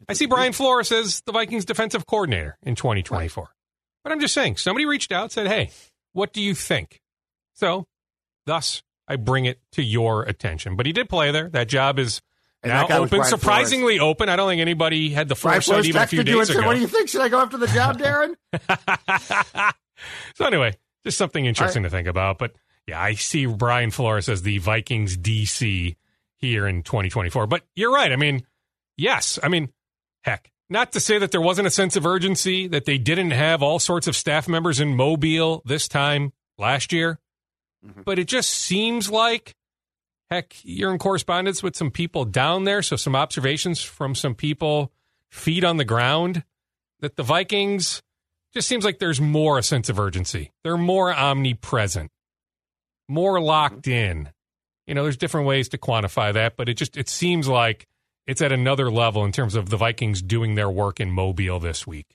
I 0.09 0.13
see 0.13 0.27
Brian 0.27 0.53
Flores 0.53 0.93
as 0.93 1.23
the 1.23 1.33
Vikings 1.33 1.65
defensive 1.65 2.07
coordinator 2.07 2.59
in 2.63 2.75
2024. 2.75 3.43
Right. 3.45 3.51
But 4.05 4.13
I'm 4.13 4.21
just 4.21 4.35
saying, 4.35 4.57
somebody 4.57 4.85
reached 4.87 5.13
out, 5.13 5.33
said, 5.33 5.47
hey, 5.47 5.71
what 6.13 6.33
do 6.33 6.43
you 6.43 6.55
think? 6.55 7.01
So, 7.55 7.87
thus, 8.47 8.83
I 9.07 9.17
bring 9.17 9.45
it 9.45 9.61
to 9.73 9.83
your 9.83 10.23
attention. 10.23 10.77
But 10.77 10.87
he 10.87 10.93
did 10.93 11.09
play 11.09 11.31
there. 11.31 11.49
That 11.49 11.69
job 11.69 11.99
is 11.99 12.21
and 12.63 12.73
now 12.73 12.99
open, 12.99 13.25
surprisingly 13.25 13.99
Flores. 13.99 14.11
open. 14.11 14.29
I 14.29 14.37
don't 14.37 14.49
think 14.49 14.61
anybody 14.61 15.11
had 15.11 15.29
the 15.29 15.37
foresight 15.37 15.85
even 15.85 16.03
a 16.03 16.07
few 16.07 16.25
days 16.25 16.51
ago. 16.51 16.61
Said, 16.61 16.67
what 16.67 16.75
do 16.75 16.81
you 16.81 16.89
think? 16.89 17.09
Should 17.09 17.21
I 17.21 17.29
go 17.29 17.41
after 17.41 17.57
the 17.57 17.69
job, 17.69 17.99
Darren? 18.01 18.35
so 20.35 20.45
anyway, 20.45 20.75
just 21.05 21.19
something 21.19 21.45
interesting 21.45 21.83
right. 21.83 21.91
to 21.91 21.97
think 21.97 22.09
about. 22.09 22.39
But 22.39 22.57
yeah, 22.87 23.01
I 23.01 23.15
see 23.15 23.47
Brian 23.47 23.91
Flores 23.91 24.29
as 24.29 24.43
the 24.43 24.59
Vikings 24.59 25.17
DC 25.17 25.97
here 26.37 26.67
in 26.67 26.83
2024. 26.83 27.47
But 27.47 27.63
you're 27.77 27.93
right. 27.93 28.11
I 28.11 28.17
mean, 28.17 28.45
yes. 28.97 29.39
I 29.43 29.49
mean, 29.49 29.71
heck, 30.23 30.51
not 30.71 30.93
to 30.93 31.01
say 31.01 31.19
that 31.19 31.31
there 31.31 31.41
wasn't 31.41 31.67
a 31.67 31.71
sense 31.71 31.97
of 31.97 32.05
urgency, 32.07 32.69
that 32.69 32.85
they 32.85 32.99
didn't 32.99 33.31
have 33.31 33.63
all 33.63 33.79
sorts 33.79 34.07
of 34.07 34.17
staff 34.17 34.49
members 34.49 34.81
in 34.81 34.97
Mobile 34.97 35.63
this 35.65 35.89
time 35.89 36.33
last 36.59 36.93
year, 36.93 37.19
mm-hmm. 37.85 38.03
but 38.05 38.19
it 38.19 38.29
just 38.29 38.51
seems 38.51 39.11
like 39.11 39.55
Heck, 40.31 40.57
you're 40.63 40.93
in 40.93 40.99
correspondence 40.99 41.63
with 41.63 41.75
some 41.75 41.91
people 41.91 42.27
down 42.27 42.65
there, 42.65 42.83
so 42.83 42.97
some 42.97 43.17
observations 43.17 43.81
from 43.81 44.15
some 44.15 44.35
people, 44.35 44.93
feet 45.31 45.65
on 45.65 45.79
the 45.79 45.87
ground, 45.87 46.45
that 47.01 47.17
the 47.17 47.23
Vikings 47.23 48.03
just 48.53 48.69
seems 48.69 48.85
like 48.85 48.99
there's 48.99 49.21
more 49.21 49.59
a 49.59 49.63
sense 49.63 49.89
of 49.89 49.99
urgency. 49.99 50.53
They're 50.65 50.77
more 50.77 51.15
omnipresent, 51.15 52.11
more 53.09 53.41
locked 53.41 53.89
in. 53.89 54.31
You 54.87 54.95
know, 54.95 55.03
there's 55.03 55.17
different 55.17 55.47
ways 55.47 55.71
to 55.71 55.79
quantify 55.79 56.35
that, 56.35 56.57
but 56.57 56.69
it 56.69 56.75
just 56.75 56.97
it 56.97 57.09
seems 57.09 57.49
like 57.49 57.87
it's 58.29 58.43
at 58.43 58.53
another 58.53 58.91
level 58.91 59.25
in 59.25 59.33
terms 59.33 59.55
of 59.55 59.71
the 59.71 59.79
Vikings 59.79 60.21
doing 60.21 60.55
their 60.55 60.71
work 60.71 61.01
in 61.01 61.11
Mobile 61.11 61.59
this 61.59 61.87
week. 61.87 62.07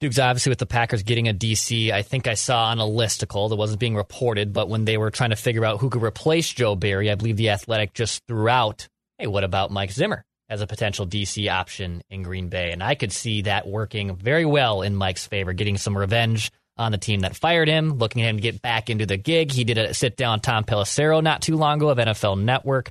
Dukes 0.00 0.18
obviously 0.18 0.50
with 0.50 0.58
the 0.58 0.66
Packers 0.66 1.02
getting 1.02 1.28
a 1.28 1.34
DC. 1.34 1.92
I 1.92 2.02
think 2.02 2.26
I 2.26 2.34
saw 2.34 2.64
on 2.64 2.80
a 2.80 2.84
listicle 2.84 3.50
that 3.50 3.56
wasn't 3.56 3.78
being 3.78 3.94
reported, 3.94 4.54
but 4.54 4.68
when 4.70 4.86
they 4.86 4.96
were 4.96 5.10
trying 5.10 5.30
to 5.30 5.36
figure 5.36 5.64
out 5.64 5.80
who 5.80 5.90
could 5.90 6.02
replace 6.02 6.50
Joe 6.50 6.74
Barry, 6.74 7.10
I 7.10 7.14
believe 7.14 7.36
the 7.36 7.50
Athletic 7.50 7.92
just 7.92 8.26
threw 8.26 8.48
out, 8.48 8.88
hey, 9.18 9.26
what 9.26 9.44
about 9.44 9.70
Mike 9.70 9.92
Zimmer 9.92 10.24
as 10.48 10.62
a 10.62 10.66
potential 10.66 11.06
DC 11.06 11.50
option 11.50 12.02
in 12.08 12.22
Green 12.22 12.48
Bay? 12.48 12.72
And 12.72 12.82
I 12.82 12.94
could 12.94 13.12
see 13.12 13.42
that 13.42 13.66
working 13.66 14.16
very 14.16 14.46
well 14.46 14.80
in 14.80 14.96
Mike's 14.96 15.26
favor, 15.26 15.52
getting 15.52 15.76
some 15.76 15.96
revenge 15.96 16.50
on 16.76 16.90
the 16.90 16.98
team 16.98 17.20
that 17.20 17.36
fired 17.36 17.68
him, 17.68 17.98
looking 17.98 18.22
at 18.22 18.30
him 18.30 18.36
to 18.36 18.42
get 18.42 18.62
back 18.62 18.90
into 18.90 19.06
the 19.06 19.18
gig. 19.18 19.52
He 19.52 19.64
did 19.64 19.78
a 19.78 19.94
sit 19.94 20.16
down 20.16 20.40
Tom 20.40 20.64
Pelissero 20.64 21.22
not 21.22 21.42
too 21.42 21.56
long 21.56 21.78
ago 21.78 21.90
of 21.90 21.98
NFL 21.98 22.40
Network. 22.42 22.90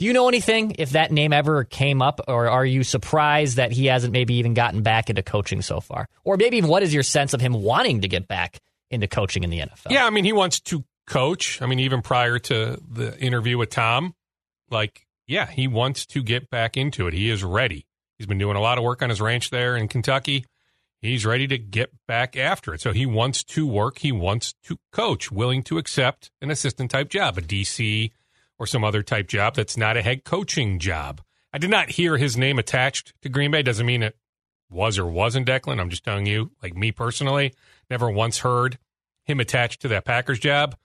Do 0.00 0.06
you 0.06 0.14
know 0.14 0.28
anything 0.28 0.76
if 0.78 0.92
that 0.92 1.12
name 1.12 1.30
ever 1.30 1.62
came 1.64 2.00
up, 2.00 2.22
or 2.26 2.48
are 2.48 2.64
you 2.64 2.84
surprised 2.84 3.58
that 3.58 3.70
he 3.70 3.84
hasn't 3.84 4.14
maybe 4.14 4.36
even 4.36 4.54
gotten 4.54 4.82
back 4.82 5.10
into 5.10 5.22
coaching 5.22 5.60
so 5.60 5.78
far? 5.78 6.08
Or 6.24 6.38
maybe 6.38 6.56
even 6.56 6.70
what 6.70 6.82
is 6.82 6.94
your 6.94 7.02
sense 7.02 7.34
of 7.34 7.42
him 7.42 7.52
wanting 7.52 8.00
to 8.00 8.08
get 8.08 8.26
back 8.26 8.60
into 8.90 9.06
coaching 9.06 9.44
in 9.44 9.50
the 9.50 9.58
NFL? 9.58 9.90
Yeah, 9.90 10.06
I 10.06 10.10
mean, 10.10 10.24
he 10.24 10.32
wants 10.32 10.58
to 10.60 10.84
coach. 11.06 11.60
I 11.60 11.66
mean, 11.66 11.80
even 11.80 12.00
prior 12.00 12.38
to 12.38 12.80
the 12.90 13.18
interview 13.18 13.58
with 13.58 13.68
Tom, 13.68 14.14
like, 14.70 15.06
yeah, 15.26 15.44
he 15.44 15.68
wants 15.68 16.06
to 16.06 16.22
get 16.22 16.48
back 16.48 16.78
into 16.78 17.06
it. 17.06 17.12
He 17.12 17.28
is 17.28 17.44
ready. 17.44 17.84
He's 18.16 18.26
been 18.26 18.38
doing 18.38 18.56
a 18.56 18.60
lot 18.62 18.78
of 18.78 18.84
work 18.84 19.02
on 19.02 19.10
his 19.10 19.20
ranch 19.20 19.50
there 19.50 19.76
in 19.76 19.86
Kentucky. 19.86 20.46
He's 21.02 21.26
ready 21.26 21.46
to 21.48 21.58
get 21.58 21.90
back 22.08 22.38
after 22.38 22.72
it. 22.72 22.80
So 22.80 22.94
he 22.94 23.04
wants 23.04 23.44
to 23.44 23.66
work. 23.66 23.98
He 23.98 24.12
wants 24.12 24.54
to 24.64 24.78
coach, 24.92 25.30
willing 25.30 25.62
to 25.64 25.76
accept 25.76 26.30
an 26.40 26.50
assistant 26.50 26.90
type 26.90 27.10
job, 27.10 27.36
a 27.36 27.42
DC 27.42 28.12
or 28.60 28.66
some 28.66 28.84
other 28.84 29.02
type 29.02 29.26
job 29.26 29.54
that's 29.56 29.78
not 29.78 29.96
a 29.96 30.02
head 30.02 30.22
coaching 30.22 30.78
job. 30.78 31.22
I 31.52 31.58
did 31.58 31.70
not 31.70 31.88
hear 31.88 32.18
his 32.18 32.36
name 32.36 32.58
attached 32.58 33.14
to 33.22 33.30
Green 33.30 33.50
Bay. 33.50 33.62
Doesn't 33.62 33.86
mean 33.86 34.02
it 34.02 34.16
was 34.68 34.98
or 34.98 35.06
wasn't 35.06 35.48
Declan. 35.48 35.80
I'm 35.80 35.88
just 35.88 36.04
telling 36.04 36.26
you, 36.26 36.50
like 36.62 36.76
me 36.76 36.92
personally, 36.92 37.54
never 37.88 38.10
once 38.10 38.40
heard 38.40 38.78
him 39.24 39.40
attached 39.40 39.80
to 39.82 39.88
that 39.88 40.04
Packers 40.04 40.38
job. 40.38 40.76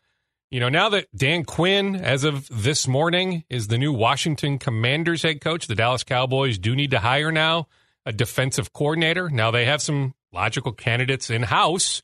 You 0.50 0.62
know, 0.62 0.70
now 0.70 0.88
that 0.90 1.08
Dan 1.14 1.44
Quinn, 1.44 1.98
as 1.98 2.24
of 2.24 2.48
this 2.50 2.88
morning, 2.88 3.44
is 3.50 3.68
the 3.68 3.78
new 3.78 3.92
Washington 3.92 4.58
Commanders 4.58 5.24
head 5.24 5.42
coach, 5.42 5.68
the 5.68 5.76
Dallas 5.76 6.04
Cowboys 6.04 6.58
do 6.58 6.76
need 6.76 6.92
to 6.92 7.00
hire 7.00 7.32
now 7.32 7.68
a 8.06 8.14
defensive 8.14 8.72
coordinator. 8.72 9.30
Now 9.30 9.52
they 9.52 9.66
have 9.66 9.82
some 9.82 10.14
logical 10.32 10.72
candidates 10.72 11.30
in 11.30 11.44
house. 11.44 12.02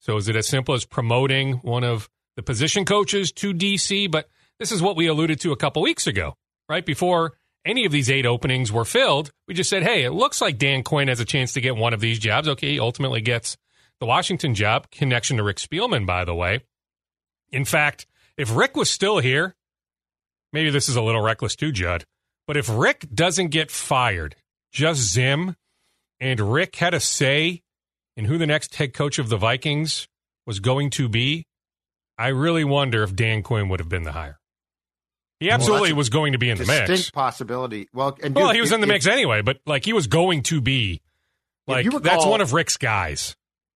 So 0.00 0.16
is 0.16 0.26
it 0.26 0.34
as 0.34 0.48
simple 0.48 0.74
as 0.74 0.84
promoting 0.84 1.54
one 1.58 1.84
of 1.84 2.10
the 2.34 2.42
position 2.42 2.84
coaches 2.84 3.30
to 3.32 3.54
DC? 3.54 4.10
But 4.10 4.28
this 4.58 4.72
is 4.72 4.82
what 4.82 4.96
we 4.96 5.06
alluded 5.06 5.40
to 5.40 5.52
a 5.52 5.56
couple 5.56 5.82
weeks 5.82 6.06
ago, 6.06 6.34
right? 6.68 6.84
Before 6.84 7.34
any 7.64 7.84
of 7.84 7.92
these 7.92 8.10
eight 8.10 8.26
openings 8.26 8.72
were 8.72 8.84
filled, 8.84 9.30
we 9.48 9.54
just 9.54 9.70
said, 9.70 9.82
hey, 9.82 10.04
it 10.04 10.12
looks 10.12 10.40
like 10.40 10.58
Dan 10.58 10.82
Quinn 10.82 11.08
has 11.08 11.20
a 11.20 11.24
chance 11.24 11.52
to 11.54 11.60
get 11.60 11.76
one 11.76 11.92
of 11.92 12.00
these 12.00 12.18
jobs. 12.18 12.48
Okay, 12.48 12.72
he 12.72 12.80
ultimately 12.80 13.20
gets 13.20 13.56
the 14.00 14.06
Washington 14.06 14.54
job, 14.54 14.90
connection 14.90 15.36
to 15.36 15.42
Rick 15.42 15.56
Spielman, 15.56 16.06
by 16.06 16.24
the 16.24 16.34
way. 16.34 16.60
In 17.50 17.64
fact, 17.64 18.06
if 18.36 18.54
Rick 18.54 18.76
was 18.76 18.90
still 18.90 19.18
here, 19.18 19.54
maybe 20.52 20.70
this 20.70 20.88
is 20.88 20.96
a 20.96 21.02
little 21.02 21.22
reckless 21.22 21.56
too, 21.56 21.72
Judd, 21.72 22.04
but 22.46 22.56
if 22.56 22.68
Rick 22.68 23.06
doesn't 23.12 23.48
get 23.48 23.70
fired, 23.70 24.36
just 24.72 25.00
Zim, 25.00 25.56
and 26.20 26.52
Rick 26.52 26.76
had 26.76 26.94
a 26.94 27.00
say 27.00 27.62
in 28.16 28.26
who 28.26 28.38
the 28.38 28.46
next 28.46 28.74
head 28.76 28.94
coach 28.94 29.18
of 29.18 29.28
the 29.28 29.36
Vikings 29.36 30.08
was 30.46 30.60
going 30.60 30.90
to 30.90 31.08
be, 31.08 31.44
I 32.18 32.28
really 32.28 32.64
wonder 32.64 33.02
if 33.02 33.14
Dan 33.14 33.42
Quinn 33.42 33.68
would 33.68 33.80
have 33.80 33.88
been 33.88 34.04
the 34.04 34.12
hire. 34.12 34.38
He 35.40 35.50
absolutely 35.50 35.92
well, 35.92 35.98
was 35.98 36.08
going 36.08 36.32
to 36.32 36.38
be 36.38 36.48
in 36.48 36.58
the 36.58 36.64
mix. 36.64 36.88
Distinct 36.88 37.14
possibility. 37.14 37.88
Well, 37.92 38.16
and 38.22 38.34
well, 38.34 38.52
he 38.52 38.60
was 38.60 38.70
if, 38.70 38.76
in 38.76 38.80
the 38.80 38.86
mix 38.86 39.06
anyway, 39.06 39.42
but 39.42 39.58
like 39.66 39.84
he 39.84 39.92
was 39.92 40.06
going 40.06 40.42
to 40.44 40.60
be. 40.60 41.02
Like 41.66 41.84
recall, 41.84 42.00
that's 42.00 42.24
one 42.24 42.40
of 42.40 42.52
Rick's 42.52 42.76
guys. 42.76 43.34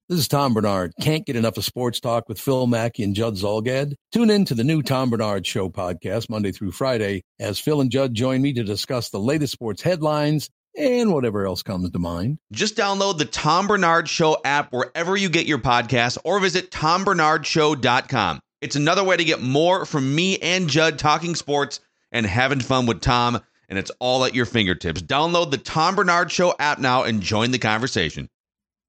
This 0.08 0.18
is 0.18 0.28
Tom 0.28 0.54
Barnard. 0.54 0.92
Can't 1.00 1.24
get 1.24 1.36
enough 1.36 1.56
of 1.56 1.64
sports 1.64 2.00
talk 2.00 2.28
with 2.28 2.40
Phil 2.40 2.66
Mackey 2.66 3.04
and 3.04 3.14
Judd 3.14 3.34
Zulgad. 3.34 3.94
Tune 4.10 4.30
in 4.30 4.44
to 4.46 4.54
the 4.54 4.64
new 4.64 4.82
Tom 4.82 5.10
Barnard 5.10 5.46
Show 5.46 5.68
podcast 5.68 6.28
Monday 6.28 6.50
through 6.50 6.72
Friday 6.72 7.22
as 7.38 7.60
Phil 7.60 7.80
and 7.80 7.92
Judd 7.92 8.14
join 8.14 8.42
me 8.42 8.52
to 8.54 8.64
discuss 8.64 9.10
the 9.10 9.20
latest 9.20 9.52
sports 9.52 9.82
headlines 9.82 10.50
and 10.76 11.12
whatever 11.12 11.46
else 11.46 11.62
comes 11.62 11.90
to 11.90 11.98
mind. 11.98 12.38
Just 12.52 12.76
download 12.76 13.18
the 13.18 13.24
Tom 13.24 13.68
Barnard 13.68 14.08
Show 14.08 14.36
app 14.44 14.72
wherever 14.72 15.16
you 15.16 15.28
get 15.28 15.46
your 15.46 15.58
podcasts 15.58 16.18
or 16.24 16.40
visit 16.40 16.70
tombernardshow.com. 16.70 18.40
It's 18.60 18.76
another 18.76 19.02
way 19.02 19.16
to 19.16 19.24
get 19.24 19.40
more 19.40 19.86
from 19.86 20.14
me 20.14 20.36
and 20.38 20.68
Judd 20.68 20.98
talking 20.98 21.34
sports 21.34 21.80
and 22.12 22.26
having 22.26 22.60
fun 22.60 22.84
with 22.84 23.00
Tom, 23.00 23.40
and 23.70 23.78
it's 23.78 23.90
all 24.00 24.24
at 24.24 24.34
your 24.34 24.44
fingertips. 24.44 25.00
Download 25.00 25.50
the 25.50 25.56
Tom 25.56 25.96
Barnard 25.96 26.30
Show 26.30 26.54
app 26.58 26.78
now 26.78 27.04
and 27.04 27.22
join 27.22 27.52
the 27.52 27.58
conversation. 27.58 28.28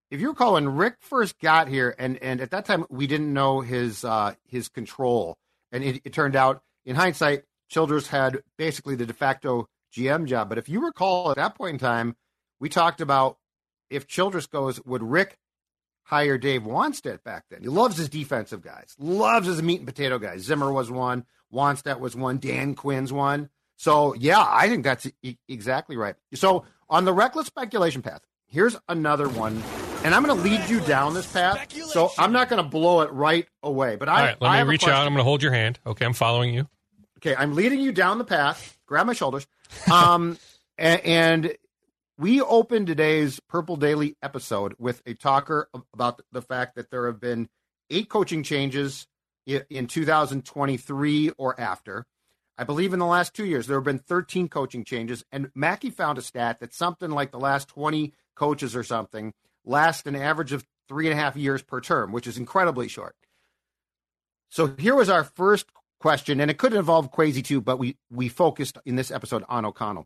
If 0.10 0.20
you 0.20 0.28
recall, 0.28 0.54
when 0.54 0.76
Rick 0.76 0.96
first 1.00 1.40
got 1.40 1.70
here, 1.70 1.96
and, 1.98 2.18
and 2.22 2.42
at 2.42 2.52
that 2.52 2.66
time 2.66 2.86
we 2.90 3.08
didn't 3.08 3.34
know 3.34 3.62
his 3.62 4.04
uh, 4.04 4.34
his 4.46 4.68
control, 4.68 5.38
and 5.72 5.86
it, 5.86 6.02
it 6.04 6.12
turned 6.12 6.36
out, 6.36 6.62
in 6.86 6.98
hindsight, 6.98 7.44
Childress 7.70 8.08
had 8.08 8.44
basically 8.58 8.96
the 8.96 9.06
de 9.06 9.14
facto 9.14 9.70
GM 9.96 10.26
job. 10.26 10.50
But 10.50 10.58
if 10.58 10.68
you 10.68 10.84
recall, 10.86 11.32
at 11.32 11.38
that 11.38 11.56
point 11.56 11.76
in 11.76 11.80
time, 11.80 12.18
we 12.60 12.68
talked 12.68 13.00
about 13.00 13.38
if 13.90 14.06
Childress 14.06 14.48
goes, 14.48 14.84
would 14.86 15.04
Rick 15.04 15.38
hire 16.04 16.38
Dave 16.38 16.64
Wannstedt 16.64 17.24
back 17.24 17.46
then. 17.50 17.62
He 17.62 17.68
loves 17.70 17.98
his 17.98 18.10
defensive 18.10 18.62
guys, 18.62 18.96
loves 19.00 19.48
his 19.48 19.62
meat 19.62 19.80
and 19.80 19.88
potato 19.88 20.20
guys. 20.20 20.42
Zimmer 20.42 20.72
was 20.72 20.92
one, 20.92 21.26
Wannstedt 21.54 22.00
was 22.00 22.16
one, 22.16 22.38
Dan 22.38 22.76
Quinn's 22.76 23.14
one. 23.14 23.50
So, 23.78 24.14
yeah, 24.14 24.46
I 24.48 24.70
think 24.70 24.84
that's 24.84 25.08
e- 25.24 25.38
exactly 25.48 25.98
right. 25.98 26.16
So, 26.36 26.66
on 26.90 27.06
the 27.06 27.14
reckless 27.14 27.48
speculation 27.48 28.02
path, 28.02 28.22
here's 28.46 28.76
another 28.88 29.28
one. 29.28 29.62
And 30.04 30.14
I'm 30.14 30.24
going 30.24 30.36
to 30.38 30.44
lead 30.44 30.70
you 30.70 30.80
down 30.82 31.14
this 31.14 31.32
path. 31.32 31.72
So, 31.88 32.12
I'm 32.18 32.32
not 32.32 32.48
going 32.50 32.62
to 32.62 32.70
blow 32.70 33.02
it 33.02 33.12
right 33.12 33.48
away. 33.64 33.96
But 33.96 34.08
I, 34.10 34.14
All 34.20 34.26
right, 34.26 34.42
let 34.42 34.50
I 34.52 34.64
me 34.64 34.70
reach 34.70 34.84
out. 34.88 35.06
I'm 35.08 35.14
going 35.14 35.18
to 35.18 35.24
hold 35.24 35.42
your 35.42 35.52
hand. 35.52 35.80
Okay, 35.86 36.06
I'm 36.06 36.14
following 36.14 36.54
you. 36.54 36.68
Okay, 37.18 37.36
I'm 37.36 37.56
leading 37.56 37.80
you 37.80 37.92
down 37.92 38.18
the 38.20 38.24
path. 38.24 38.78
Grab 38.86 39.08
my 39.08 39.14
shoulders. 39.14 39.48
Um, 39.92 40.38
and, 40.78 41.02
and 41.06 41.56
we 42.22 42.40
opened 42.40 42.86
today's 42.86 43.40
Purple 43.50 43.78
Daily 43.78 44.16
episode 44.22 44.76
with 44.78 45.02
a 45.08 45.16
talker 45.16 45.68
about 45.92 46.22
the 46.32 46.44
fact 46.44 46.76
that 46.76 46.92
there 46.92 47.08
have 47.08 47.20
been 47.20 47.50
eight 47.90 48.10
coaching 48.10 48.44
changes 48.44 49.08
in 49.48 49.88
2023 49.88 51.32
or 51.40 51.60
after. 51.60 52.06
I 52.60 52.64
believe 52.64 52.94
in 52.94 53.00
the 53.00 53.08
last 53.08 53.34
two 53.34 53.46
years, 53.46 53.66
there 53.66 53.78
have 53.78 53.86
been 53.86 53.98
13 53.98 54.50
coaching 54.50 54.84
changes. 54.84 55.26
And 55.32 55.50
Mackey 55.56 55.90
found 55.90 56.20
a 56.20 56.22
stat 56.22 56.60
that 56.60 56.76
something 56.76 57.10
like 57.10 57.32
the 57.32 57.40
last 57.40 57.70
20 57.70 58.14
coaches 58.36 58.76
or 58.76 58.84
something 58.84 59.34
last 59.66 60.06
an 60.06 60.16
average 60.16 60.54
of 60.54 60.64
three 60.88 61.08
and 61.08 61.18
a 61.18 61.20
half 61.20 61.36
years 61.36 61.64
per 61.64 61.82
term, 61.82 62.12
which 62.12 62.28
is 62.28 62.38
incredibly 62.38 62.88
short. 62.88 63.16
So 64.50 64.76
here 64.78 64.94
was 64.94 65.10
our 65.10 65.24
first 65.24 65.66
question, 66.00 66.40
and 66.40 66.52
it 66.52 66.60
could 66.60 66.74
involve 66.74 67.12
Kwesi 67.12 67.44
too, 67.44 67.62
but 67.62 67.80
we, 67.80 67.98
we 68.12 68.30
focused 68.30 68.78
in 68.86 68.96
this 68.96 69.10
episode 69.10 69.44
on 69.50 69.66
O'Connell. 69.66 70.06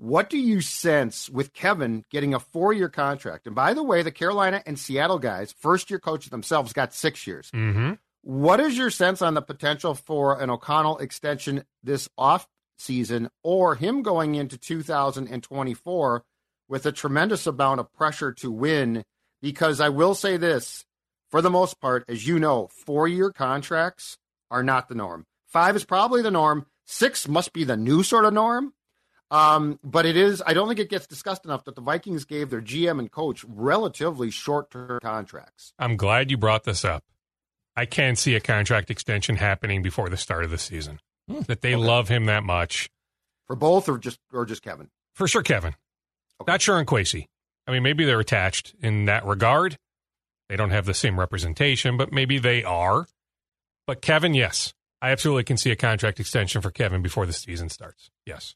What 0.00 0.30
do 0.30 0.38
you 0.38 0.62
sense 0.62 1.28
with 1.28 1.52
Kevin 1.52 2.06
getting 2.10 2.32
a 2.32 2.40
four 2.40 2.72
year 2.72 2.88
contract? 2.88 3.46
And 3.46 3.54
by 3.54 3.74
the 3.74 3.82
way, 3.82 4.02
the 4.02 4.10
Carolina 4.10 4.62
and 4.64 4.78
Seattle 4.78 5.18
guys, 5.18 5.52
first 5.52 5.90
year 5.90 5.98
coaches 5.98 6.30
themselves, 6.30 6.72
got 6.72 6.94
six 6.94 7.26
years. 7.26 7.50
Mm-hmm. 7.50 7.92
What 8.22 8.60
is 8.60 8.78
your 8.78 8.88
sense 8.88 9.20
on 9.20 9.34
the 9.34 9.42
potential 9.42 9.94
for 9.94 10.40
an 10.40 10.48
O'Connell 10.48 10.96
extension 10.98 11.64
this 11.82 12.08
off 12.16 12.48
season 12.78 13.28
or 13.42 13.74
him 13.74 14.00
going 14.00 14.36
into 14.36 14.56
2024 14.56 16.24
with 16.66 16.86
a 16.86 16.92
tremendous 16.92 17.46
amount 17.46 17.80
of 17.80 17.92
pressure 17.92 18.32
to 18.32 18.50
win. 18.50 19.04
Because 19.42 19.82
I 19.82 19.90
will 19.90 20.14
say 20.14 20.38
this 20.38 20.86
for 21.30 21.42
the 21.42 21.50
most 21.50 21.78
part, 21.78 22.06
as 22.08 22.26
you 22.26 22.38
know, 22.38 22.68
four 22.68 23.06
year 23.06 23.30
contracts 23.32 24.16
are 24.50 24.62
not 24.62 24.88
the 24.88 24.94
norm. 24.94 25.26
Five 25.46 25.76
is 25.76 25.84
probably 25.84 26.22
the 26.22 26.30
norm. 26.30 26.64
Six 26.86 27.28
must 27.28 27.52
be 27.52 27.64
the 27.64 27.76
new 27.76 28.02
sort 28.02 28.24
of 28.24 28.32
norm. 28.32 28.72
Um, 29.30 29.78
but 29.84 30.06
it 30.06 30.16
is, 30.16 30.42
I 30.44 30.54
don't 30.54 30.66
think 30.66 30.80
it 30.80 30.90
gets 30.90 31.06
discussed 31.06 31.44
enough 31.44 31.64
that 31.64 31.76
the 31.76 31.80
Vikings 31.80 32.24
gave 32.24 32.50
their 32.50 32.60
GM 32.60 32.98
and 32.98 33.10
coach 33.10 33.44
relatively 33.48 34.30
short 34.30 34.70
term 34.70 34.98
contracts. 35.00 35.72
I'm 35.78 35.96
glad 35.96 36.30
you 36.30 36.36
brought 36.36 36.64
this 36.64 36.84
up. 36.84 37.04
I 37.76 37.86
can 37.86 38.16
see 38.16 38.34
a 38.34 38.40
contract 38.40 38.90
extension 38.90 39.36
happening 39.36 39.82
before 39.82 40.08
the 40.08 40.16
start 40.16 40.44
of 40.44 40.50
the 40.50 40.58
season. 40.58 40.98
Hmm. 41.28 41.40
That 41.42 41.60
they 41.60 41.74
Okay. 41.74 41.84
love 41.84 42.08
him 42.08 42.24
that 42.24 42.42
much. 42.42 42.90
For 43.46 43.54
both 43.54 43.88
or 43.88 43.98
just 43.98 44.18
or 44.32 44.44
just 44.44 44.62
Kevin? 44.62 44.90
For 45.14 45.28
sure, 45.28 45.42
Kevin. 45.42 45.76
Not 46.46 46.60
sure 46.62 46.76
on 46.76 46.86
Kwesi. 46.86 47.26
I 47.66 47.72
mean, 47.72 47.82
maybe 47.84 48.04
they're 48.04 48.18
attached 48.20 48.74
in 48.80 49.04
that 49.04 49.24
regard. 49.24 49.76
They 50.48 50.56
don't 50.56 50.70
have 50.70 50.86
the 50.86 50.94
same 50.94 51.20
representation, 51.20 51.96
but 51.96 52.12
maybe 52.12 52.38
they 52.38 52.64
are. 52.64 53.06
But 53.86 54.02
Kevin, 54.02 54.34
yes. 54.34 54.72
I 55.00 55.10
absolutely 55.10 55.44
can 55.44 55.56
see 55.56 55.70
a 55.70 55.76
contract 55.76 56.18
extension 56.18 56.60
for 56.62 56.70
Kevin 56.70 57.00
before 57.02 57.26
the 57.26 57.32
season 57.32 57.68
starts. 57.68 58.10
Yes. 58.26 58.54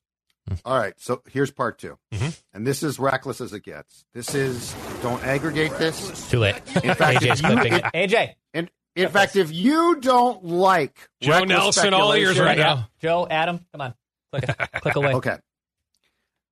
All 0.64 0.78
right, 0.78 0.92
so 0.98 1.22
here's 1.30 1.50
part 1.50 1.78
2 1.78 1.98
Mhm. 2.12 2.42
and 2.52 2.66
this 2.66 2.82
is 2.82 2.98
reckless 2.98 3.40
as 3.40 3.52
it 3.54 3.60
gets. 3.64 4.04
This 4.12 4.34
is 4.34 4.74
don't 5.02 5.22
aggregate 5.24 5.72
this. 5.78 6.28
Too 6.30 6.38
late. 6.38 6.56
In 6.84 6.94
fact, 6.94 7.22
AJ's 7.22 7.40
if 7.40 7.42
you- 7.42 7.48
clipping 7.56 7.72
it. 7.72 7.84
AJ. 7.94 8.34
And 8.52 8.70
in 8.94 9.08
fact, 9.08 9.36
if 9.36 9.50
you 9.52 9.96
don't 10.00 10.44
like 10.44 11.08
Joe 11.22 11.44
Nelson, 11.44 11.94
all 11.94 12.12
ears 12.12 12.38
right 12.38 12.58
Yeah. 12.58 12.64
now. 12.74 12.90
Joe, 13.00 13.26
Adam, 13.28 13.64
come 13.72 13.80
on. 13.80 13.94
Click. 14.32 14.70
Click 14.82 14.96
away. 14.96 15.14
Okay. 15.14 15.38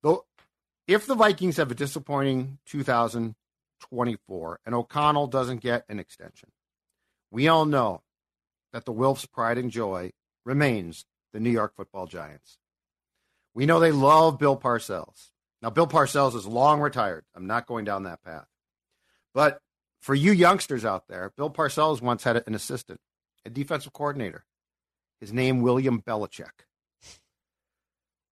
Though, 0.01 0.25
if 0.87 1.05
the 1.05 1.15
Vikings 1.15 1.57
have 1.57 1.69
a 1.71 1.75
disappointing 1.75 2.57
2024 2.65 4.59
and 4.65 4.75
O'Connell 4.75 5.27
doesn't 5.27 5.61
get 5.61 5.85
an 5.87 5.99
extension, 5.99 6.49
we 7.31 7.47
all 7.47 7.65
know 7.65 8.01
that 8.71 8.85
the 8.85 8.93
Wilfs' 8.93 9.29
pride 9.31 9.57
and 9.57 9.69
joy 9.71 10.11
remains 10.45 11.05
the 11.31 11.39
New 11.39 11.51
York 11.51 11.75
Football 11.75 12.07
Giants. 12.07 12.57
We 13.53 13.65
know 13.65 13.79
they 13.79 13.91
love 13.91 14.39
Bill 14.39 14.57
Parcells. 14.57 15.29
Now, 15.61 15.69
Bill 15.69 15.87
Parcells 15.87 16.35
is 16.35 16.45
long 16.45 16.81
retired. 16.81 17.23
I'm 17.35 17.47
not 17.47 17.67
going 17.67 17.85
down 17.85 18.03
that 18.03 18.23
path. 18.23 18.47
But 19.33 19.59
for 20.01 20.13
you 20.13 20.31
youngsters 20.31 20.83
out 20.83 21.07
there, 21.07 21.31
Bill 21.37 21.49
Parcells 21.49 22.01
once 22.01 22.23
had 22.23 22.43
an 22.45 22.55
assistant, 22.55 22.99
a 23.45 23.49
defensive 23.49 23.93
coordinator. 23.93 24.45
His 25.21 25.31
name 25.31 25.61
William 25.61 26.01
Belichick. 26.01 26.65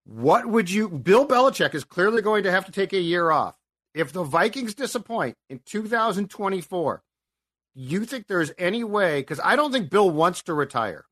What 0.03 0.47
would 0.47 0.69
you? 0.69 0.89
Bill 0.89 1.25
Belichick 1.27 1.73
is 1.73 1.83
clearly 1.83 2.21
going 2.21 2.43
to 2.43 2.51
have 2.51 2.65
to 2.65 2.71
take 2.71 2.91
a 2.91 2.99
year 2.99 3.31
off. 3.31 3.55
If 3.93 4.11
the 4.11 4.23
Vikings 4.23 4.73
disappoint 4.73 5.37
in 5.49 5.61
2024, 5.65 7.03
you 7.75 8.05
think 8.05 8.27
there's 8.27 8.51
any 8.57 8.83
way? 8.83 9.21
Because 9.21 9.39
I 9.41 9.55
don't 9.55 9.71
think 9.71 9.89
Bill 9.89 10.09
wants 10.09 10.41
to 10.43 10.53
retire. 10.53 11.05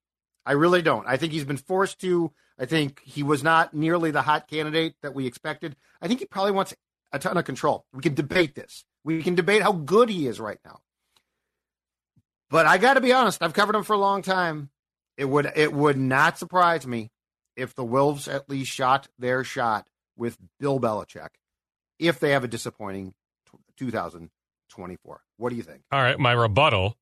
I 0.50 0.54
really 0.54 0.82
don't. 0.82 1.06
I 1.08 1.16
think 1.16 1.32
he's 1.32 1.46
been 1.46 1.58
forced 1.58 2.02
to. 2.02 2.32
I 2.58 2.66
think 2.66 3.02
he 3.04 3.22
was 3.22 3.44
not 3.44 3.72
nearly 3.72 4.10
the 4.10 4.24
hot 4.24 4.48
candidate 4.48 4.96
that 5.04 5.14
we 5.14 5.28
expected. 5.28 5.76
I 6.02 6.08
think 6.08 6.22
he 6.22 6.26
probably 6.26 6.54
wants 6.54 6.74
a 7.12 7.20
ton 7.20 7.38
of 7.38 7.46
control. 7.46 7.86
We 7.94 8.02
can 8.02 8.16
debate 8.16 8.56
this. 8.56 8.84
We 9.04 9.22
can 9.22 9.36
debate 9.36 9.62
how 9.62 9.74
good 9.74 10.10
he 10.10 10.26
is 10.26 10.40
right 10.40 10.58
now. 10.66 10.80
But 12.50 12.66
I 12.66 12.80
got 12.80 12.96
to 12.96 13.02
be 13.02 13.14
honest. 13.14 13.44
I've 13.44 13.54
covered 13.54 13.76
him 13.76 13.84
for 13.84 13.94
a 13.94 14.00
long 14.00 14.24
time. 14.24 14.72
It 15.18 15.26
would 15.26 15.52
it 15.56 15.72
would 15.72 15.98
not 16.00 16.40
surprise 16.40 16.88
me 16.88 17.12
if 17.56 17.76
the 17.76 17.86
Wilfs 17.86 18.28
at 18.28 18.50
least 18.50 18.72
shot 18.72 19.08
their 19.20 19.44
shot 19.44 19.88
with 20.18 20.36
Bill 20.60 20.80
Belichick 20.80 21.30
if 22.00 22.20
they 22.20 22.32
have 22.32 22.44
a 22.44 22.48
disappointing 22.48 23.14
2024. 23.78 25.22
What 25.38 25.52
do 25.52 25.56
you 25.56 25.64
think? 25.64 25.84
All 25.92 26.02
right, 26.02 26.18
my 26.18 26.32
rebuttal. 26.32 26.98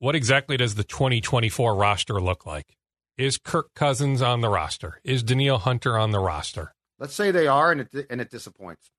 What 0.00 0.16
exactly 0.16 0.56
does 0.56 0.74
the 0.74 0.82
2024 0.82 1.76
roster 1.76 2.20
look 2.20 2.46
like? 2.46 2.76
Is 3.20 3.38
Kirk 3.38 3.74
Cousins 3.74 4.22
on 4.22 4.40
the 4.40 4.48
roster? 4.48 5.00
Is 5.04 5.22
Danielle 5.22 5.58
Hunter 5.58 5.98
on 5.98 6.10
the 6.10 6.20
roster? 6.20 6.74
Let's 6.98 7.14
say 7.14 7.30
they 7.30 7.46
are 7.46 7.72
and 7.72 7.80
it 7.80 8.06
and 8.10 8.20
it 8.20 8.30
disappoints. 8.30 8.90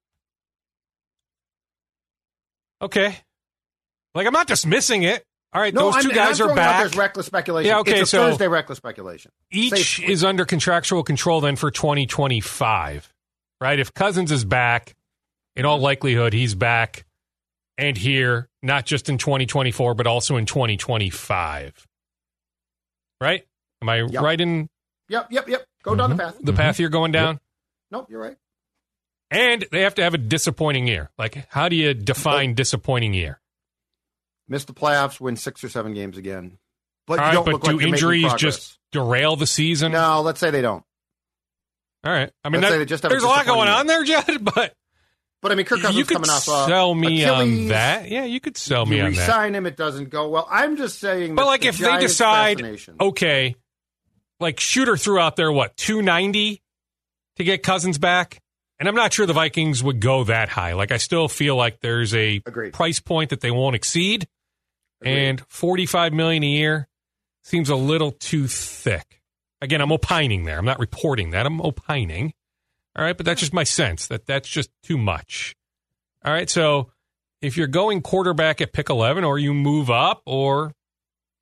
Okay. 2.82 3.18
Like 4.16 4.28
I'm 4.28 4.34
not 4.34 4.48
dismissing 4.48 5.04
it. 5.04 5.24
All 5.54 5.62
right, 5.62 5.74
No, 5.74 5.92
those 5.92 5.98
I'm, 5.98 6.04
2 6.04 6.12
guys 6.12 6.40
I'm 6.40 6.46
are 6.46 6.54
throwing 6.54 6.60
out 6.60 6.72
back. 6.72 6.80
There's 6.80 6.96
reckless 6.96 7.26
speculation. 7.26 7.68
Yeah, 7.68 7.80
okay, 7.80 8.00
it's 8.00 8.04
a 8.04 8.06
so 8.06 8.30
Thursday 8.30 8.48
reckless 8.48 8.78
speculation. 8.78 9.32
Each 9.52 10.00
is 10.00 10.24
under 10.24 10.46
contractual 10.46 11.04
control 11.04 11.42
then 11.42 11.58
for 11.58 11.72
2025, 11.72 13.14
right? 13.60 13.78
If 13.78 13.94
Cousins 13.94 14.32
is 14.32 14.46
back, 14.46 14.96
in 15.58 15.66
all 15.66 15.80
likelihood, 15.80 16.32
he's 16.32 16.56
back 16.56 17.06
and 17.78 17.98
here, 17.98 18.48
not 18.64 18.86
just 18.86 19.10
in 19.10 19.18
2024, 19.18 19.94
but 19.94 20.08
also 20.08 20.38
in 20.38 20.46
2025. 20.46 21.86
Right? 23.20 23.46
Am 23.82 23.90
I 23.90 23.98
Yep. 24.04 24.22
right 24.22 24.40
in 24.40 24.70
Yep, 25.10 25.28
yep, 25.32 25.48
yep. 25.50 25.66
Go 25.84 25.96
down 25.96 26.12
the 26.12 26.16
path. 26.16 26.38
the 26.42 26.54
path 26.54 26.80
you're 26.80 26.90
going 26.90 27.12
down? 27.12 27.40
Nope, 27.90 28.08
you're 28.10 28.22
right. 28.22 28.38
And 29.30 29.66
they 29.72 29.82
have 29.82 29.96
to 29.96 30.04
have 30.04 30.14
a 30.14 30.18
disappointing 30.18 30.88
year. 30.88 31.10
Like, 31.18 31.48
how 31.50 31.68
do 31.70 31.76
you 31.76 31.94
define 31.94 32.54
disappointing 32.54 33.14
year? 33.14 33.42
Miss 34.48 34.66
the 34.66 34.74
playoffs, 34.74 35.20
win 35.20 35.36
six 35.36 35.64
or 35.64 35.70
seven 35.70 35.94
games 35.94 36.18
again. 36.18 36.58
But 37.08 37.20
All 37.20 37.28
you 37.28 37.34
don't 37.34 37.46
but 37.46 37.54
look 37.54 37.64
do 37.64 37.78
like 37.78 37.88
injuries 37.88 38.34
just 38.36 38.78
derail 38.92 39.36
the 39.36 39.48
season? 39.48 39.92
No, 39.94 40.22
let's 40.22 40.40
say 40.40 40.50
they 40.52 40.62
don't. 40.62 40.84
All 42.04 42.12
right. 42.12 42.32
I 42.44 42.50
mean, 42.50 42.62
that- 42.62 42.72
say 42.72 42.78
they 42.78 42.86
just 42.86 43.04
have 43.04 43.12
a 43.12 43.14
there's 43.14 43.24
a 43.24 43.28
lot 43.28 43.46
going 43.46 43.68
disappointing 43.68 43.80
on 43.80 43.88
there, 43.88 44.04
Judd, 44.04 44.44
but 44.56 44.74
But 45.42 45.52
I 45.52 45.56
mean, 45.56 45.66
Kirk 45.66 45.80
Cousins 45.82 45.98
you 45.98 46.06
could 46.06 46.16
coming 46.16 46.30
off 46.30 46.48
uh, 46.48 46.68
sell 46.68 46.94
me 46.94 47.24
on 47.26 47.42
Achilles. 47.42 47.70
that. 47.70 48.10
Yeah, 48.10 48.26
you 48.26 48.40
could 48.40 48.58
sell 48.58 48.86
me 48.86 48.98
you 48.98 49.04
on 49.04 49.14
that. 49.14 49.20
resign 49.20 49.56
him, 49.56 49.66
it 49.66 49.76
doesn't 49.78 50.10
go 50.10 50.30
well. 50.30 50.48
I'm 50.50 50.78
just 50.78 51.00
saying. 51.00 51.36
But 51.36 51.46
like 51.48 51.66
if 51.66 51.78
they 51.78 52.00
decide, 52.00 52.62
okay, 53.00 53.56
like 54.42 54.60
Shooter 54.60 54.98
threw 54.98 55.20
out 55.20 55.36
there 55.36 55.52
what 55.52 55.78
two 55.78 56.02
ninety 56.02 56.62
to 57.38 57.44
get 57.44 57.64
Cousins 57.64 57.98
back, 57.98 58.42
and 58.80 58.90
I'm 58.90 58.96
not 58.96 59.14
sure 59.14 59.26
the 59.26 59.34
Vikings 59.34 59.84
would 59.84 60.00
go 60.02 60.24
that 60.26 60.50
high. 60.50 60.74
Like 60.74 60.92
I 60.92 60.98
still 60.98 61.28
feel 61.28 61.56
like 61.56 61.80
there's 61.80 62.14
a 62.14 62.42
Agreed. 62.46 62.74
price 62.74 63.00
point 63.00 63.30
that 63.30 63.42
they 63.42 63.52
won't 63.52 63.76
exceed, 63.76 64.28
Agreed. 65.02 65.18
and 65.30 65.42
45 65.48 66.14
million 66.14 66.44
a 66.44 66.48
year 66.48 66.88
seems 67.44 67.70
a 67.70 67.76
little 67.76 68.12
too 68.12 68.48
thick. 68.48 69.22
Again, 69.62 69.82
I'm 69.82 69.92
opining 69.92 70.44
there. 70.46 70.58
I'm 70.58 70.66
not 70.66 70.80
reporting 70.80 71.32
that. 71.32 71.46
I'm 71.46 71.62
opining. 71.62 72.34
All 72.96 73.06
right, 73.06 73.16
but 73.16 73.26
that's 73.26 73.40
just 73.40 73.54
my 73.54 73.64
sense 73.64 74.08
that 74.08 74.26
that's 74.26 74.50
just 74.50 74.70
too 74.84 74.98
much. 74.98 75.56
All 76.26 76.34
right, 76.34 76.50
so 76.50 76.92
if 77.42 77.58
you're 77.58 77.68
going 77.68 78.02
quarterback 78.02 78.60
at 78.62 78.74
pick 78.74 78.90
11 78.90 79.24
or 79.24 79.40
you 79.40 79.54
move 79.54 79.90
up 79.90 80.22
or 80.26 80.74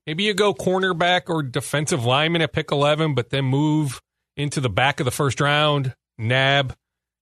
maybe 0.09 0.23
you 0.23 0.33
go 0.33 0.55
cornerback 0.55 1.29
or 1.29 1.43
defensive 1.43 2.03
lineman 2.03 2.41
at 2.41 2.51
pick 2.51 2.71
11 2.71 3.13
but 3.13 3.29
then 3.29 3.45
move 3.45 4.01
into 4.35 4.59
the 4.59 4.67
back 4.69 4.99
of 4.99 5.05
the 5.05 5.11
first 5.11 5.39
round, 5.39 5.93
nab, 6.17 6.75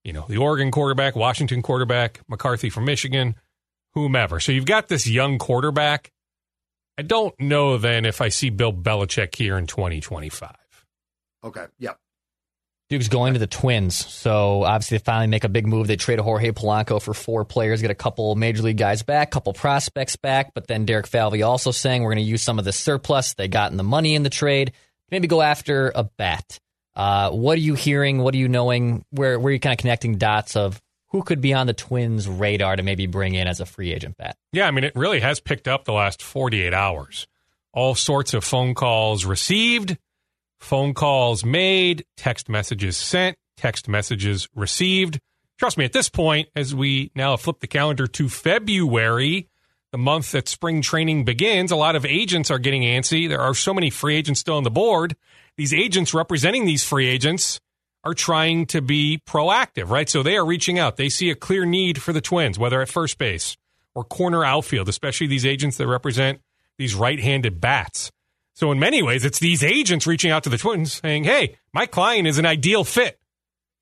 you 0.04 0.14
know, 0.14 0.24
the 0.26 0.38
Oregon 0.38 0.70
quarterback, 0.70 1.14
Washington 1.14 1.60
quarterback, 1.60 2.22
McCarthy 2.30 2.70
from 2.70 2.86
Michigan, 2.86 3.34
whomever. 3.92 4.40
So 4.40 4.52
you've 4.52 4.64
got 4.64 4.88
this 4.88 5.06
young 5.06 5.36
quarterback. 5.36 6.10
I 6.96 7.02
don't 7.02 7.38
know 7.38 7.76
then 7.76 8.06
if 8.06 8.22
I 8.22 8.30
see 8.30 8.48
Bill 8.48 8.72
Belichick 8.72 9.34
here 9.34 9.58
in 9.58 9.66
2025. 9.66 10.56
okay, 11.44 11.66
yeah, 11.78 11.92
Duke's 12.88 13.08
going 13.08 13.34
to 13.34 13.38
the 13.38 13.46
Twins, 13.46 13.94
so 13.94 14.62
obviously 14.62 14.96
they 14.96 15.04
finally 15.04 15.26
make 15.26 15.44
a 15.44 15.48
big 15.50 15.66
move. 15.66 15.88
They 15.88 15.96
trade 15.96 16.18
Jorge 16.18 16.52
Polanco 16.52 17.02
for 17.02 17.12
four 17.12 17.44
players, 17.44 17.82
get 17.82 17.90
a 17.90 17.94
couple 17.94 18.34
major 18.34 18.62
league 18.62 18.78
guys 18.78 19.02
back, 19.02 19.30
couple 19.30 19.52
prospects 19.52 20.16
back. 20.16 20.54
But 20.54 20.68
then 20.68 20.86
Derek 20.86 21.06
Falvey 21.06 21.42
also 21.42 21.70
saying 21.70 22.02
we're 22.02 22.14
going 22.14 22.24
to 22.24 22.30
use 22.30 22.42
some 22.42 22.58
of 22.58 22.64
the 22.64 22.72
surplus 22.72 23.34
they 23.34 23.46
got 23.46 23.70
in 23.70 23.76
the 23.76 23.82
money 23.82 24.14
in 24.14 24.22
the 24.22 24.30
trade, 24.30 24.72
maybe 25.10 25.28
go 25.28 25.42
after 25.42 25.92
a 25.94 26.04
bat. 26.04 26.58
Uh, 26.96 27.30
what 27.30 27.58
are 27.58 27.60
you 27.60 27.74
hearing? 27.74 28.18
What 28.18 28.34
are 28.34 28.38
you 28.38 28.48
knowing? 28.48 29.04
Where 29.10 29.38
where 29.38 29.50
are 29.50 29.52
you 29.52 29.60
kind 29.60 29.74
of 29.74 29.78
connecting 29.78 30.16
dots 30.16 30.56
of 30.56 30.80
who 31.08 31.22
could 31.22 31.42
be 31.42 31.52
on 31.52 31.66
the 31.66 31.74
Twins' 31.74 32.26
radar 32.26 32.74
to 32.74 32.82
maybe 32.82 33.06
bring 33.06 33.34
in 33.34 33.46
as 33.46 33.60
a 33.60 33.66
free 33.66 33.92
agent 33.92 34.16
bat? 34.16 34.36
Yeah, 34.52 34.66
I 34.66 34.70
mean, 34.70 34.84
it 34.84 34.96
really 34.96 35.20
has 35.20 35.40
picked 35.40 35.68
up 35.68 35.84
the 35.84 35.92
last 35.92 36.22
48 36.22 36.72
hours. 36.72 37.26
All 37.72 37.94
sorts 37.94 38.32
of 38.34 38.44
phone 38.44 38.74
calls 38.74 39.26
received, 39.26 39.98
phone 40.60 40.94
calls 40.94 41.44
made, 41.44 42.04
text 42.16 42.48
messages 42.48 42.96
sent, 42.96 43.36
text 43.56 43.88
messages 43.88 44.48
received. 44.54 45.20
Trust 45.58 45.78
me, 45.78 45.84
at 45.84 45.92
this 45.92 46.08
point, 46.08 46.48
as 46.54 46.74
we 46.74 47.10
now 47.14 47.36
flip 47.36 47.60
the 47.60 47.66
calendar 47.66 48.06
to 48.06 48.28
February, 48.28 49.48
the 49.90 49.98
month 49.98 50.32
that 50.32 50.48
spring 50.48 50.82
training 50.82 51.24
begins, 51.24 51.70
a 51.70 51.76
lot 51.76 51.96
of 51.96 52.04
agents 52.04 52.50
are 52.50 52.58
getting 52.58 52.82
antsy. 52.82 53.28
There 53.28 53.40
are 53.40 53.54
so 53.54 53.72
many 53.72 53.90
free 53.90 54.16
agents 54.16 54.40
still 54.40 54.56
on 54.56 54.64
the 54.64 54.70
board. 54.70 55.16
These 55.56 55.74
agents 55.74 56.14
representing 56.14 56.66
these 56.66 56.84
free 56.84 57.08
agents 57.08 57.60
are 58.04 58.14
trying 58.14 58.66
to 58.66 58.80
be 58.80 59.20
proactive, 59.26 59.88
right? 59.88 60.08
So 60.08 60.22
they 60.22 60.36
are 60.36 60.44
reaching 60.44 60.78
out. 60.78 60.96
They 60.96 61.08
see 61.08 61.30
a 61.30 61.34
clear 61.34 61.64
need 61.64 62.00
for 62.00 62.12
the 62.12 62.20
Twins, 62.20 62.58
whether 62.58 62.80
at 62.80 62.88
first 62.88 63.18
base 63.18 63.56
or 63.94 64.04
corner 64.04 64.44
outfield, 64.44 64.88
especially 64.88 65.26
these 65.26 65.46
agents 65.46 65.76
that 65.78 65.88
represent 65.88 66.40
these 66.76 66.94
right 66.94 67.18
handed 67.18 67.60
bats. 67.60 68.12
So 68.58 68.72
in 68.72 68.80
many 68.80 69.04
ways, 69.04 69.24
it's 69.24 69.38
these 69.38 69.62
agents 69.62 70.04
reaching 70.04 70.32
out 70.32 70.42
to 70.42 70.50
the 70.50 70.58
Twins 70.58 70.94
saying, 70.94 71.22
"Hey, 71.22 71.58
my 71.72 71.86
client 71.86 72.26
is 72.26 72.38
an 72.38 72.44
ideal 72.44 72.82
fit 72.82 73.20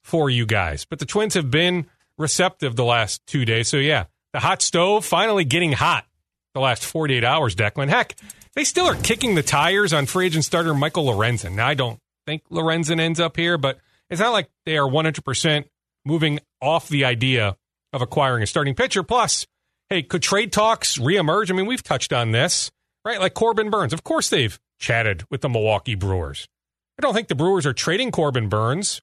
for 0.04 0.28
you 0.28 0.44
guys." 0.44 0.84
But 0.84 0.98
the 0.98 1.06
Twins 1.06 1.32
have 1.32 1.50
been 1.50 1.86
receptive 2.18 2.76
the 2.76 2.84
last 2.84 3.24
two 3.26 3.46
days. 3.46 3.70
So 3.70 3.78
yeah, 3.78 4.04
the 4.34 4.40
hot 4.40 4.60
stove 4.60 5.06
finally 5.06 5.46
getting 5.46 5.72
hot 5.72 6.04
the 6.52 6.60
last 6.60 6.84
48 6.84 7.24
hours, 7.24 7.56
Declan. 7.56 7.88
Heck, 7.88 8.16
they 8.54 8.64
still 8.64 8.84
are 8.84 8.96
kicking 8.96 9.34
the 9.34 9.42
tires 9.42 9.94
on 9.94 10.04
free 10.04 10.26
agent 10.26 10.44
starter 10.44 10.74
Michael 10.74 11.06
Lorenzen. 11.06 11.54
Now, 11.54 11.68
I 11.68 11.72
don't 11.72 11.98
think 12.26 12.42
Lorenzen 12.50 13.00
ends 13.00 13.18
up 13.18 13.38
here, 13.38 13.56
but 13.56 13.78
it's 14.10 14.20
not 14.20 14.34
like 14.34 14.50
they 14.66 14.76
are 14.76 14.86
100% 14.86 15.64
moving 16.04 16.38
off 16.60 16.90
the 16.90 17.06
idea 17.06 17.56
of 17.94 18.02
acquiring 18.02 18.42
a 18.42 18.46
starting 18.46 18.74
pitcher. 18.74 19.02
Plus, 19.02 19.46
hey, 19.88 20.02
could 20.02 20.22
trade 20.22 20.52
talks 20.52 20.98
reemerge? 20.98 21.50
I 21.50 21.54
mean, 21.54 21.64
we've 21.64 21.82
touched 21.82 22.12
on 22.12 22.32
this, 22.32 22.70
right? 23.06 23.18
Like 23.18 23.32
Corbin 23.32 23.70
Burnes. 23.70 23.94
Of 23.94 24.04
course, 24.04 24.28
they've 24.28 24.58
chatted 24.78 25.24
with 25.30 25.40
the 25.40 25.48
Milwaukee 25.48 25.94
Brewers. 25.94 26.48
I 26.98 27.02
don't 27.02 27.14
think 27.14 27.28
the 27.28 27.34
Brewers 27.34 27.66
are 27.66 27.72
trading 27.72 28.10
Corbin 28.10 28.48
Burnes, 28.48 29.00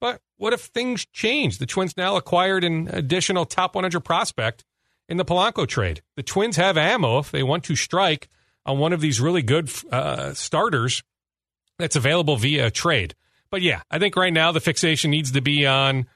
but 0.00 0.20
what 0.36 0.52
if 0.52 0.62
things 0.62 1.06
change? 1.12 1.58
The 1.58 1.66
Twins 1.66 1.96
now 1.96 2.16
acquired 2.16 2.64
an 2.64 2.88
additional 2.92 3.44
top 3.44 3.74
100 3.74 4.00
prospect 4.00 4.64
in 5.08 5.16
the 5.16 5.24
Polanco 5.24 5.66
trade. 5.66 6.02
The 6.16 6.22
Twins 6.22 6.56
have 6.56 6.76
ammo 6.76 7.18
if 7.18 7.30
they 7.30 7.42
want 7.42 7.64
to 7.64 7.76
strike 7.76 8.28
on 8.66 8.78
one 8.78 8.92
of 8.92 9.00
these 9.00 9.20
really 9.20 9.42
good 9.42 9.70
uh, 9.90 10.34
starters 10.34 11.02
that's 11.78 11.96
available 11.96 12.36
via 12.36 12.70
trade. 12.70 13.14
But 13.50 13.62
yeah, 13.62 13.82
I 13.90 13.98
think 13.98 14.16
right 14.16 14.32
now 14.32 14.52
the 14.52 14.60
fixation 14.60 15.10
needs 15.10 15.32
to 15.32 15.40
be 15.40 15.66
on 15.66 16.06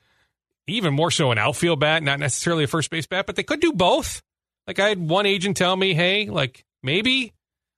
even 0.67 0.95
more 0.95 1.11
so 1.11 1.31
an 1.31 1.39
outfield 1.39 1.81
bat, 1.81 2.03
not 2.03 2.21
necessarily 2.21 2.65
a 2.65 2.69
first 2.69 2.91
base 2.91 3.07
bat, 3.07 3.27
but 3.27 3.37
they 3.37 3.43
could 3.43 3.61
do 3.61 3.73
both. 3.73 4.23
Like 4.67 4.79
I 4.79 4.89
had 4.89 4.99
one 4.99 5.27
agent 5.27 5.57
tell 5.57 5.77
me, 5.77 5.95
hey, 5.95 6.31
like 6.31 6.65
maybe, 6.83 7.33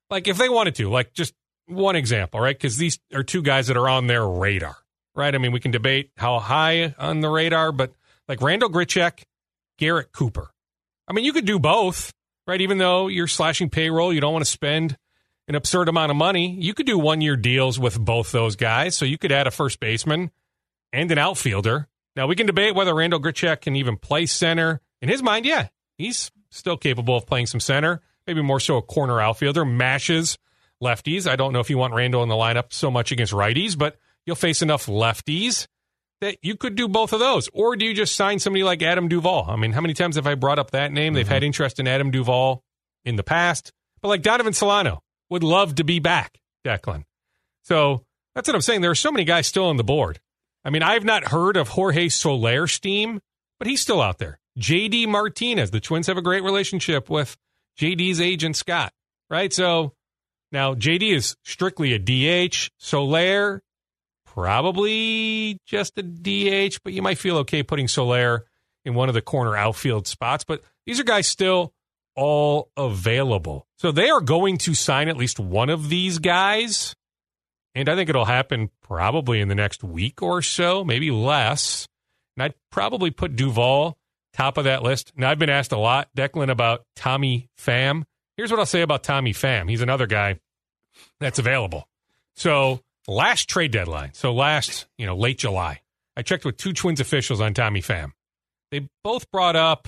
like 0.09 0.27
if 0.27 0.37
they 0.37 0.49
wanted 0.49 0.75
to, 0.75 0.89
like 0.89 1.13
just 1.13 1.33
one 1.67 1.95
example, 1.95 2.39
right? 2.39 2.57
Because 2.57 2.77
these 2.77 2.99
are 3.13 3.23
two 3.23 3.41
guys 3.41 3.67
that 3.67 3.77
are 3.77 3.89
on 3.89 4.07
their 4.07 4.27
radar, 4.27 4.77
right? 5.15 5.33
I 5.33 5.37
mean, 5.37 5.51
we 5.51 5.59
can 5.59 5.71
debate 5.71 6.11
how 6.17 6.39
high 6.39 6.95
on 6.97 7.21
the 7.21 7.29
radar, 7.29 7.71
but 7.71 7.93
like 8.27 8.41
Randall 8.41 8.69
Grichuk, 8.69 9.23
Garrett 9.77 10.11
Cooper. 10.11 10.51
I 11.07 11.13
mean, 11.13 11.25
you 11.25 11.33
could 11.33 11.45
do 11.45 11.59
both, 11.59 12.13
right? 12.45 12.59
Even 12.59 12.77
though 12.77 13.07
you're 13.07 13.27
slashing 13.27 13.69
payroll, 13.69 14.13
you 14.13 14.21
don't 14.21 14.33
want 14.33 14.45
to 14.45 14.51
spend 14.51 14.97
an 15.47 15.55
absurd 15.55 15.87
amount 15.87 16.11
of 16.11 16.17
money. 16.17 16.51
You 16.59 16.73
could 16.73 16.85
do 16.85 16.97
one 16.97 17.21
year 17.21 17.37
deals 17.37 17.79
with 17.79 17.99
both 17.99 18.31
those 18.31 18.55
guys. 18.55 18.97
So 18.97 19.05
you 19.05 19.17
could 19.17 19.31
add 19.31 19.47
a 19.47 19.51
first 19.51 19.79
baseman 19.79 20.31
and 20.91 21.11
an 21.11 21.17
outfielder. 21.17 21.87
Now, 22.15 22.27
we 22.27 22.35
can 22.35 22.47
debate 22.47 22.75
whether 22.75 22.93
Randall 22.93 23.21
Grichuk 23.21 23.61
can 23.61 23.75
even 23.75 23.97
play 23.97 24.25
center. 24.25 24.81
In 25.01 25.09
his 25.09 25.21
mind, 25.21 25.45
yeah, 25.45 25.67
he's 25.97 26.31
still 26.49 26.77
capable 26.77 27.15
of 27.15 27.25
playing 27.25 27.45
some 27.45 27.59
center, 27.59 28.01
maybe 28.27 28.41
more 28.41 28.59
so 28.59 28.77
a 28.77 28.81
corner 28.81 29.19
outfielder, 29.19 29.65
mashes 29.65 30.37
lefties. 30.83 31.27
I 31.27 31.35
don't 31.35 31.53
know 31.53 31.59
if 31.59 31.69
you 31.69 31.77
want 31.77 31.93
Randall 31.93 32.23
in 32.23 32.29
the 32.29 32.35
lineup 32.35 32.71
so 32.71 32.91
much 32.91 33.11
against 33.11 33.33
righties, 33.33 33.77
but 33.77 33.97
you'll 34.25 34.35
face 34.35 34.61
enough 34.61 34.85
lefties 34.85 35.67
that 36.21 36.37
you 36.41 36.55
could 36.55 36.75
do 36.75 36.87
both 36.87 37.13
of 37.13 37.19
those. 37.19 37.49
Or 37.53 37.75
do 37.75 37.85
you 37.85 37.93
just 37.93 38.15
sign 38.15 38.39
somebody 38.39 38.63
like 38.63 38.81
Adam 38.81 39.07
Duvall? 39.07 39.49
I 39.49 39.55
mean, 39.55 39.71
how 39.71 39.81
many 39.81 39.93
times 39.93 40.15
have 40.15 40.27
I 40.27 40.35
brought 40.35 40.59
up 40.59 40.71
that 40.71 40.91
name? 40.91 41.07
Mm-hmm. 41.07 41.15
They've 41.15 41.27
had 41.27 41.43
interest 41.43 41.79
in 41.79 41.87
Adam 41.87 42.11
Duvall 42.11 42.63
in 43.05 43.15
the 43.15 43.23
past, 43.23 43.71
but 44.01 44.09
like 44.09 44.21
Donovan 44.21 44.53
Solano 44.53 45.01
would 45.29 45.43
love 45.43 45.75
to 45.75 45.83
be 45.83 45.99
back, 45.99 46.39
Declan. 46.65 47.03
So 47.63 48.05
that's 48.35 48.47
what 48.47 48.55
I'm 48.55 48.61
saying. 48.61 48.81
There 48.81 48.91
are 48.91 48.95
so 48.95 49.11
many 49.11 49.23
guys 49.25 49.47
still 49.47 49.65
on 49.65 49.77
the 49.77 49.83
board. 49.83 50.19
I 50.63 50.69
mean, 50.69 50.83
I've 50.83 51.05
not 51.05 51.29
heard 51.29 51.55
of 51.55 51.69
Jorge 51.69 52.09
Soler's 52.09 52.79
team, 52.79 53.21
but 53.57 53.67
he's 53.67 53.81
still 53.81 54.01
out 54.01 54.17
there. 54.17 54.39
JD 54.59 55.07
Martinez, 55.07 55.71
the 55.71 55.79
Twins 55.79 56.07
have 56.07 56.17
a 56.17 56.21
great 56.21 56.43
relationship 56.43 57.09
with 57.09 57.37
JD's 57.77 58.19
agent 58.19 58.55
Scott, 58.55 58.93
right? 59.29 59.51
So 59.53 59.93
now 60.51 60.73
JD 60.73 61.13
is 61.13 61.35
strictly 61.43 61.93
a 61.93 61.99
DH. 61.99 62.69
Soler, 62.77 63.61
probably 64.25 65.59
just 65.65 65.97
a 65.97 66.03
DH, 66.03 66.79
but 66.83 66.93
you 66.93 67.01
might 67.01 67.17
feel 67.17 67.37
okay 67.37 67.63
putting 67.63 67.87
Soler 67.87 68.45
in 68.85 68.93
one 68.93 69.09
of 69.09 69.15
the 69.15 69.21
corner 69.21 69.55
outfield 69.55 70.07
spots. 70.07 70.43
But 70.43 70.63
these 70.85 70.99
are 70.99 71.03
guys 71.03 71.27
still 71.27 71.73
all 72.15 72.71
available. 72.77 73.67
So 73.77 73.91
they 73.91 74.09
are 74.09 74.21
going 74.21 74.57
to 74.59 74.73
sign 74.73 75.09
at 75.09 75.17
least 75.17 75.39
one 75.39 75.69
of 75.69 75.89
these 75.89 76.19
guys. 76.19 76.95
And 77.75 77.89
I 77.89 77.95
think 77.95 78.09
it'll 78.09 78.25
happen 78.25 78.71
probably 78.81 79.39
in 79.39 79.49
the 79.49 79.55
next 79.55 79.83
week 79.83 80.21
or 80.21 80.41
so, 80.41 80.83
maybe 80.83 81.11
less. 81.11 81.87
And 82.35 82.43
I'd 82.43 82.55
probably 82.71 83.11
put 83.11 83.35
Duvall 83.35 83.96
top 84.37 84.57
of 84.57 84.65
that 84.65 84.83
list. 84.83 85.13
Now, 85.17 85.29
I've 85.29 85.39
been 85.39 85.49
asked 85.49 85.71
a 85.71 85.77
lot, 85.77 86.09
Declan, 86.15 86.49
about 86.49 86.85
Tommy 86.95 87.49
Pham. 87.59 88.03
Here's 88.37 88.51
what 88.51 88.59
I'll 88.59 88.65
say 88.65 88.81
about 88.81 89.03
Tommy 89.03 89.33
Pham. 89.33 89.69
He's 89.69 89.81
another 89.81 90.05
guy 90.05 90.39
that's 91.19 91.39
available. 91.39 91.87
So 92.35 92.81
last 93.07 93.49
trade 93.49 93.71
deadline, 93.71 94.13
so 94.13 94.33
last, 94.33 94.85
you 94.97 95.07
know, 95.07 95.15
late 95.15 95.39
July, 95.39 95.81
I 96.15 96.21
checked 96.21 96.45
with 96.45 96.57
two 96.57 96.73
Twins 96.73 96.99
officials 96.99 97.41
on 97.41 97.53
Tommy 97.53 97.81
Pham. 97.81 98.11
They 98.69 98.87
both 99.03 99.31
brought 99.31 99.55
up, 99.55 99.87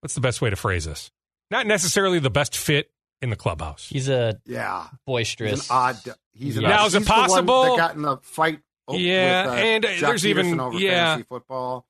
what's 0.00 0.14
the 0.14 0.20
best 0.20 0.42
way 0.42 0.50
to 0.50 0.56
phrase 0.56 0.84
this? 0.84 1.10
Not 1.50 1.66
necessarily 1.66 2.18
the 2.18 2.30
best 2.30 2.56
fit 2.56 2.90
in 3.22 3.30
the 3.30 3.36
clubhouse. 3.36 3.88
He's 3.88 4.08
a 4.08 4.38
yeah 4.44 4.88
boisterous. 5.06 5.52
He's 5.52 5.70
an 5.70 5.76
odd. 5.76 5.96
He's 6.34 6.56
an 6.58 6.64
now 6.64 6.82
odd, 6.82 6.86
is 6.88 6.94
it 6.96 7.06
possible 7.06 7.62
the 7.62 7.70
one 7.70 7.78
that 7.78 7.86
got 7.88 7.96
in 7.96 8.02
the 8.02 8.16
fight? 8.18 8.60
Yeah, 8.90 9.46
with, 9.46 9.52
uh, 9.52 9.56
and 9.56 9.84
uh, 9.84 9.88
Joc 9.88 10.00
there's 10.00 10.26
even 10.26 10.46
Pederson 10.46 10.60
over 10.60 10.78
yeah, 10.78 11.06
fantasy 11.06 11.26
football. 11.28 11.86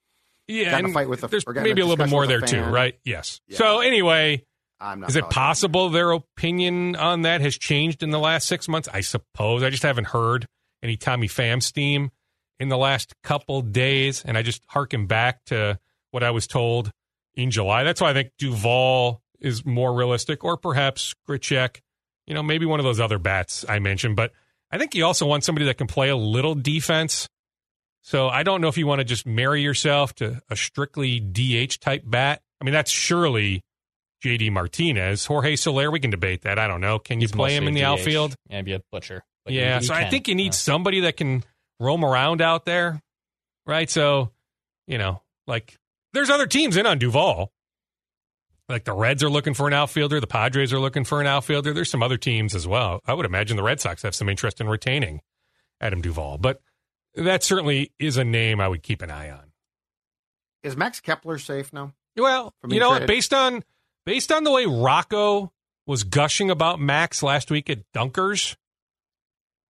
Yeah, 0.48 0.76
and 0.78 0.92
fight 0.92 1.08
with 1.08 1.20
the- 1.20 1.28
there's 1.28 1.44
or 1.46 1.52
got 1.52 1.60
in 1.60 1.64
maybe 1.64 1.80
a 1.80 1.84
a 1.84 1.86
little 1.86 2.04
bit 2.04 2.10
more 2.10 2.26
there 2.26 2.40
too, 2.40 2.62
right? 2.62 2.98
Yes. 3.04 3.40
Yeah. 3.48 3.58
So 3.58 3.80
anyway, 3.80 4.44
I'm 4.80 5.00
not. 5.00 5.10
is 5.10 5.16
it 5.16 5.28
possible 5.30 5.88
their 5.90 6.10
opinion 6.12 6.96
on 6.96 7.22
that 7.22 7.40
has 7.40 7.56
changed 7.56 8.02
in 8.02 8.10
the 8.10 8.18
last 8.18 8.46
six 8.46 8.68
months? 8.68 8.88
I 8.92 9.00
suppose. 9.00 9.62
I 9.62 9.70
just 9.70 9.82
haven't 9.82 10.08
heard 10.08 10.46
any 10.82 10.96
Tommy 10.96 11.28
Pham 11.28 11.62
steam 11.62 12.10
in 12.60 12.68
the 12.68 12.76
last 12.78 13.14
couple 13.22 13.60
days, 13.62 14.22
and 14.24 14.36
I 14.38 14.42
just 14.42 14.62
harken 14.68 15.06
back 15.06 15.44
to 15.46 15.78
what 16.10 16.22
I 16.22 16.30
was 16.30 16.46
told 16.46 16.90
in 17.34 17.50
July. 17.50 17.84
That's 17.84 18.00
why 18.00 18.10
I 18.10 18.14
think 18.14 18.30
Duvall 18.38 19.22
is 19.40 19.64
more 19.66 19.92
realistic, 19.94 20.44
or 20.44 20.56
perhaps 20.56 21.14
Grichuk. 21.28 21.80
You 22.26 22.34
know, 22.34 22.42
maybe 22.42 22.66
one 22.66 22.80
of 22.80 22.84
those 22.84 22.98
other 23.00 23.18
bats 23.18 23.64
I 23.68 23.78
mentioned, 23.78 24.16
but 24.16 24.32
I 24.70 24.78
think 24.78 24.94
you 24.94 25.04
also 25.04 25.26
want 25.26 25.44
somebody 25.44 25.66
that 25.66 25.78
can 25.78 25.86
play 25.86 26.08
a 26.08 26.16
little 26.16 26.54
defense. 26.54 27.28
So 28.06 28.28
I 28.28 28.44
don't 28.44 28.60
know 28.60 28.68
if 28.68 28.78
you 28.78 28.86
want 28.86 29.00
to 29.00 29.04
just 29.04 29.26
marry 29.26 29.62
yourself 29.62 30.14
to 30.16 30.40
a 30.48 30.54
strictly 30.54 31.18
DH 31.18 31.80
type 31.80 32.02
bat. 32.06 32.40
I 32.60 32.64
mean, 32.64 32.72
that's 32.72 32.88
surely 32.90 33.64
JD 34.24 34.52
Martinez. 34.52 35.26
Jorge 35.26 35.56
Soler, 35.56 35.90
we 35.90 35.98
can 35.98 36.10
debate 36.10 36.42
that. 36.42 36.56
I 36.56 36.68
don't 36.68 36.80
know. 36.80 37.00
Can 37.00 37.20
you 37.20 37.24
He's 37.24 37.32
play 37.32 37.56
him 37.56 37.66
in 37.66 37.74
the 37.74 37.80
DH. 37.80 37.84
outfield? 37.84 38.36
Yeah, 38.48 38.62
be 38.62 38.74
a 38.74 38.80
butcher. 38.92 39.24
But 39.44 39.54
yeah, 39.54 39.80
so 39.80 39.92
I 39.92 40.08
think 40.08 40.28
you 40.28 40.36
need 40.36 40.50
Uh, 40.50 40.52
somebody 40.52 41.00
that 41.00 41.16
can 41.16 41.42
roam 41.80 42.04
around 42.04 42.40
out 42.40 42.64
there, 42.64 43.02
right? 43.66 43.90
So, 43.90 44.30
you 44.86 44.98
know, 44.98 45.20
like 45.48 45.76
there's 46.12 46.30
other 46.30 46.46
teams 46.46 46.76
in 46.76 46.86
on 46.86 46.98
Duvall. 46.98 47.50
Like 48.68 48.84
the 48.84 48.92
Reds 48.94 49.24
are 49.24 49.28
looking 49.30 49.54
for 49.54 49.66
an 49.66 49.72
outfielder, 49.74 50.20
the 50.20 50.26
Padres 50.28 50.72
are 50.72 50.78
looking 50.78 51.02
for 51.02 51.20
an 51.20 51.26
outfielder. 51.26 51.72
There's 51.74 51.90
some 51.90 52.04
other 52.04 52.18
teams 52.18 52.54
as 52.54 52.68
well. 52.68 53.00
I 53.04 53.14
would 53.14 53.26
imagine 53.26 53.56
the 53.56 53.62
Red 53.64 53.80
Sox 53.80 54.02
have 54.02 54.14
some 54.14 54.28
interest 54.28 54.60
in 54.60 54.68
retaining 54.68 55.22
Adam 55.80 56.00
Duvall, 56.00 56.38
but 56.38 56.60
that 57.16 57.42
certainly 57.42 57.92
is 57.98 58.16
a 58.16 58.24
name 58.24 58.60
I 58.60 58.68
would 58.68 58.82
keep 58.82 59.02
an 59.02 59.10
eye 59.10 59.30
on. 59.30 59.52
Is 60.62 60.76
Max 60.76 61.00
Kepler 61.00 61.38
safe 61.38 61.72
now? 61.72 61.94
Well, 62.16 62.54
you 62.68 62.80
know, 62.80 62.90
what? 62.90 63.06
Based 63.06 63.32
on 63.34 63.62
based 64.04 64.32
on 64.32 64.44
the 64.44 64.52
way 64.52 64.66
Rocco 64.66 65.52
was 65.86 66.02
gushing 66.04 66.50
about 66.50 66.80
Max 66.80 67.22
last 67.22 67.50
week 67.50 67.70
at 67.70 67.80
Dunkers. 67.92 68.56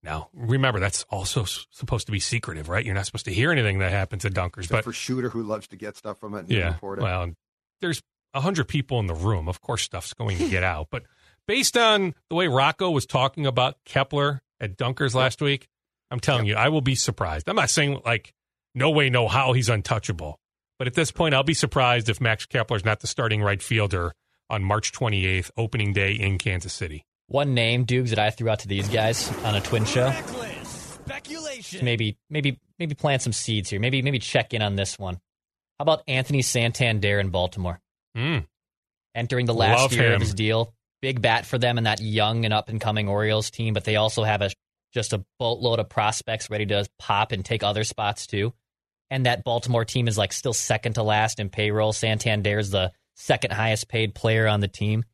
Now, 0.02 0.28
remember 0.32 0.78
that's 0.78 1.04
also 1.11 1.44
supposed 1.44 2.06
to 2.06 2.12
be 2.12 2.20
secretive, 2.20 2.68
right? 2.68 2.85
You're 2.85 2.94
not 2.94 3.06
supposed 3.06 3.24
to 3.24 3.32
hear 3.32 3.50
anything 3.50 3.80
that 3.80 3.90
happens 3.90 4.24
at 4.24 4.32
Dunkers, 4.32 4.64
Except 4.64 4.70
but 4.70 4.85
for 4.85 4.92
Shooter, 4.92 5.28
who 5.30 5.42
loves 5.42 5.66
to 5.68 5.76
get 5.76 5.96
stuff 5.96 6.18
from 6.20 6.35
it 6.35 6.40
and 6.40 6.50
yeah, 6.50 6.74
report 6.74 7.00
it. 7.00 7.02
well, 7.02 7.32
there's 7.80 8.00
a 8.32 8.40
hundred 8.40 8.68
people 8.68 9.00
in 9.00 9.06
the 9.06 9.14
room. 9.14 9.48
Of 9.48 9.61
course, 9.61 9.82
stuff's 9.82 10.14
going 10.14 10.38
to 10.38 10.48
get 10.48 10.62
out. 10.62 10.88
But 10.90 11.02
based 11.48 11.76
on 11.76 12.14
the 12.28 12.37
way 12.37 12.46
Rocco 12.46 12.90
was 12.90 13.04
talking 13.04 13.46
about 13.46 13.76
Kepler 13.85 14.42
at 14.61 14.76
Dunkers 14.76 15.14
last 15.14 15.42
week, 15.42 15.66
I'm 16.10 16.20
telling 16.20 16.46
you, 16.46 16.54
I 16.54 16.68
will 16.68 16.80
be 16.80 16.94
surprised. 16.94 17.48
I'm 17.48 17.56
not 17.56 17.70
saying 17.70 18.00
like 18.04 18.32
no 18.74 18.90
way, 18.90 19.10
no 19.10 19.28
how 19.28 19.52
he's 19.52 19.68
untouchable, 19.68 20.38
but 20.78 20.86
at 20.86 20.94
this 20.94 21.10
point, 21.10 21.34
I'll 21.34 21.42
be 21.42 21.54
surprised 21.54 22.08
if 22.08 22.20
Max 22.20 22.46
Kepler's 22.46 22.84
not 22.84 23.00
the 23.00 23.06
starting 23.06 23.42
right 23.42 23.62
fielder 23.62 24.12
on 24.50 24.62
March 24.62 24.92
28th, 24.92 25.50
opening 25.56 25.92
day 25.92 26.12
in 26.12 26.38
Kansas 26.38 26.72
City. 26.72 27.04
One 27.28 27.54
name, 27.54 27.84
Dukes, 27.84 28.10
that 28.10 28.18
I 28.18 28.30
threw 28.30 28.48
out 28.48 28.60
to 28.60 28.68
these 28.68 28.88
guys 28.88 29.28
on 29.44 29.56
a 29.56 29.60
twin 29.60 29.84
show. 29.84 30.06
Reckless 30.06 30.68
speculation. 30.68 31.84
Maybe, 31.84 32.18
maybe, 32.30 32.60
maybe 32.78 32.94
plant 32.94 33.22
some 33.22 33.32
seeds 33.32 33.70
here. 33.70 33.80
Maybe, 33.80 34.02
maybe 34.02 34.18
check 34.18 34.54
in 34.54 34.62
on 34.62 34.76
this 34.76 34.98
one. 34.98 35.14
How 35.78 35.82
about 35.82 36.02
Anthony 36.06 36.42
Santander 36.42 37.18
in 37.18 37.30
Baltimore? 37.30 37.80
Mm. 38.16 38.46
Entering 39.14 39.46
the 39.46 39.54
last 39.54 39.80
Love 39.80 39.92
year 39.92 40.08
him. 40.08 40.14
of 40.14 40.20
his 40.20 40.34
deal, 40.34 40.72
big 41.02 41.20
bat 41.20 41.46
for 41.46 41.58
them 41.58 41.78
and 41.78 41.86
that 41.86 42.00
young 42.00 42.44
and 42.44 42.54
up 42.54 42.68
and 42.68 42.80
coming 42.80 43.08
Orioles 43.08 43.50
team. 43.50 43.74
But 43.74 43.84
they 43.84 43.96
also 43.96 44.22
have 44.22 44.42
a 44.42 44.50
just 44.92 45.12
a 45.12 45.25
boatload 45.38 45.79
of 45.79 45.88
prospects 45.88 46.51
ready 46.51 46.66
to 46.66 46.87
pop 46.99 47.33
and 47.33 47.44
take 47.44 47.62
other 47.62 47.85
spots 47.85 48.27
too. 48.27 48.53
And 49.11 49.27
that 49.27 49.44
Baltimore 49.44 49.85
team 49.85 50.09
is 50.09 50.18
like 50.18 50.33
still 50.33 50.53
second 50.53 50.94
to 50.94 51.03
last 51.03 51.38
in 51.38 51.49
payroll. 51.49 51.92
Santander's 51.92 52.70
the 52.70 52.92
second 53.14 53.53
highest 53.53 53.88
paid 53.88 54.14
player 54.14 54.46
on 54.46 54.61
the 54.61 54.68
team. 54.68 55.05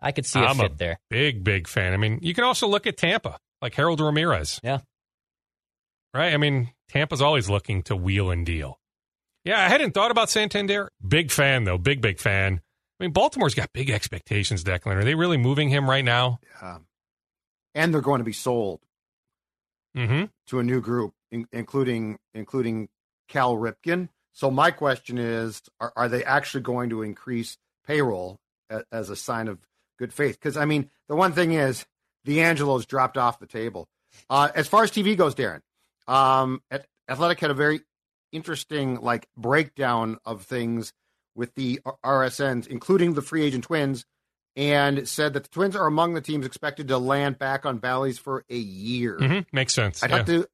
I 0.00 0.12
could 0.12 0.26
see 0.26 0.40
a 0.40 0.44
I'm 0.44 0.56
fit 0.56 0.72
a 0.72 0.76
there. 0.76 1.00
big, 1.08 1.42
big 1.42 1.66
fan. 1.66 1.94
I 1.94 1.96
mean, 1.96 2.18
you 2.22 2.34
can 2.34 2.44
also 2.44 2.68
look 2.68 2.86
at 2.86 2.96
Tampa, 2.98 3.38
like 3.62 3.74
Harold 3.74 4.00
Ramirez. 4.00 4.60
Yeah. 4.62 4.80
Right? 6.12 6.34
I 6.34 6.36
mean, 6.36 6.70
Tampa's 6.90 7.22
always 7.22 7.48
looking 7.48 7.82
to 7.84 7.96
wheel 7.96 8.30
and 8.30 8.44
deal. 8.44 8.78
Yeah, 9.44 9.60
I 9.60 9.68
hadn't 9.68 9.92
thought 9.92 10.10
about 10.10 10.30
Santander. 10.30 10.88
Big 11.06 11.30
fan, 11.30 11.64
though. 11.64 11.78
Big, 11.78 12.00
big 12.00 12.18
fan. 12.18 12.60
I 13.00 13.04
mean, 13.04 13.12
Baltimore's 13.12 13.54
got 13.54 13.72
big 13.72 13.90
expectations, 13.90 14.62
Declan. 14.64 14.96
Are 14.96 15.04
they 15.04 15.14
really 15.14 15.36
moving 15.36 15.68
him 15.68 15.88
right 15.88 16.04
now? 16.04 16.38
Yeah. 16.62 16.78
And 17.74 17.92
they're 17.92 18.00
going 18.00 18.18
to 18.20 18.24
be 18.24 18.32
sold 18.32 18.80
Mm-hmm. 19.96 20.24
to 20.48 20.58
a 20.58 20.62
new 20.62 20.80
group, 20.80 21.14
in, 21.30 21.46
including 21.52 22.18
including 22.34 22.88
Cal 23.28 23.56
Ripken. 23.56 24.08
So 24.32 24.50
my 24.50 24.72
question 24.72 25.18
is, 25.18 25.62
are, 25.78 25.92
are 25.94 26.08
they 26.08 26.24
actually 26.24 26.62
going 26.62 26.90
to 26.90 27.02
increase 27.02 27.56
payroll 27.86 28.40
a, 28.68 28.82
as 28.90 29.10
a 29.10 29.16
sign 29.16 29.46
of 29.48 29.58
good 29.98 30.12
faith? 30.12 30.34
Because 30.34 30.56
I 30.56 30.64
mean, 30.64 30.90
the 31.08 31.14
one 31.14 31.32
thing 31.32 31.52
is, 31.52 31.86
D'Angelo's 32.24 32.86
dropped 32.86 33.16
off 33.16 33.38
the 33.38 33.46
table. 33.46 33.88
Uh, 34.28 34.48
as 34.54 34.68
far 34.68 34.82
as 34.82 34.90
TV 34.90 35.16
goes, 35.16 35.34
Darren, 35.34 35.60
um, 36.06 36.62
at, 36.70 36.86
Athletic 37.08 37.40
had 37.40 37.50
a 37.50 37.54
very 37.54 37.80
interesting 38.32 38.96
like 39.00 39.28
breakdown 39.36 40.18
of 40.24 40.42
things 40.42 40.92
with 41.34 41.54
the 41.54 41.80
RSNs, 42.04 42.66
including 42.66 43.14
the 43.14 43.22
free 43.22 43.44
agent 43.44 43.64
Twins, 43.64 44.04
and 44.56 45.08
said 45.08 45.32
that 45.34 45.44
the 45.44 45.48
Twins 45.48 45.76
are 45.76 45.86
among 45.86 46.14
the 46.14 46.20
teams 46.20 46.46
expected 46.46 46.88
to 46.88 46.98
land 46.98 47.38
back 47.38 47.66
on 47.66 47.78
Bally's 47.78 48.18
for 48.18 48.44
a 48.48 48.56
year. 48.56 49.18
Mm-hmm. 49.18 49.56
Makes 49.56 49.74
sense. 49.74 50.02
I 50.02 50.06
yeah. 50.06 50.16
talked 50.16 50.26
to 50.28 50.46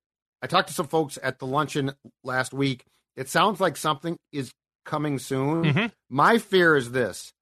I 0.43 0.47
talked 0.47 0.69
to 0.69 0.75
some 0.75 0.89
folks 0.89 1.19
at 1.23 1.39
the 1.39 1.47
luncheon 1.47 1.93
last 2.25 2.55
week. 2.55 2.85
It 3.17 3.29
sounds 3.29 3.61
like 3.61 3.77
something 3.77 4.17
is 4.33 4.53
coming 4.87 5.19
soon. 5.19 5.65
Mhm. 5.65 5.93
My 6.09 6.39
fear 6.39 6.77
is 6.77 6.93
this. 6.93 7.33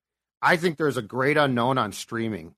I 0.42 0.56
think 0.56 0.76
there's 0.76 0.96
a 0.96 1.02
great 1.02 1.36
unknown 1.36 1.78
on 1.78 1.92
streaming. 1.92 2.54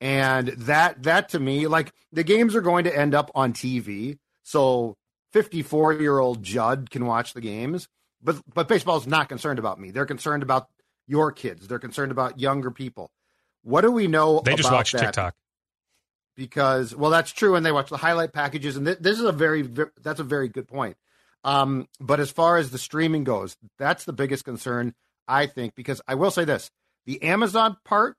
And 0.00 0.48
that 0.48 1.02
that 1.04 1.30
to 1.30 1.40
me, 1.40 1.66
like 1.66 1.92
the 2.12 2.24
games 2.24 2.54
are 2.54 2.60
going 2.60 2.84
to 2.84 2.96
end 2.96 3.14
up 3.14 3.30
on 3.34 3.52
TV. 3.54 4.18
So 4.42 4.96
54 5.32 5.94
year 5.94 6.18
old 6.18 6.42
Judd 6.42 6.90
can 6.90 7.06
watch 7.06 7.32
the 7.32 7.40
games. 7.40 7.88
But 8.22 8.42
but 8.52 8.68
baseball's 8.68 9.06
not 9.06 9.28
concerned 9.28 9.58
about 9.58 9.80
me. 9.80 9.90
They're 9.90 10.06
concerned 10.06 10.42
about 10.42 10.68
your 11.06 11.32
kids. 11.32 11.66
They're 11.68 11.78
concerned 11.78 12.12
about 12.12 12.38
younger 12.40 12.70
people. 12.70 13.10
What 13.62 13.80
do 13.82 13.90
we 13.90 14.06
know 14.06 14.40
They 14.44 14.54
just 14.54 14.70
watch 14.72 14.92
that? 14.92 15.00
TikTok. 15.00 15.34
because 16.36 16.94
well 16.94 17.10
that's 17.10 17.32
true 17.32 17.54
and 17.54 17.64
they 17.64 17.72
watch 17.72 17.90
the 17.90 17.96
highlight 17.96 18.32
packages 18.32 18.76
and 18.76 18.86
th- 18.86 18.98
this 18.98 19.18
is 19.18 19.24
a 19.24 19.32
very, 19.32 19.62
ve- 19.62 19.84
that's 20.02 20.20
a 20.20 20.24
very 20.24 20.48
good 20.48 20.66
point 20.68 20.96
um, 21.44 21.86
but 22.00 22.20
as 22.20 22.30
far 22.30 22.56
as 22.56 22.70
the 22.70 22.78
streaming 22.78 23.24
goes 23.24 23.56
that's 23.78 24.04
the 24.04 24.12
biggest 24.12 24.44
concern 24.44 24.94
i 25.28 25.46
think 25.46 25.74
because 25.74 26.00
i 26.08 26.14
will 26.14 26.30
say 26.32 26.44
this 26.44 26.70
the 27.06 27.22
amazon 27.22 27.76
part 27.84 28.16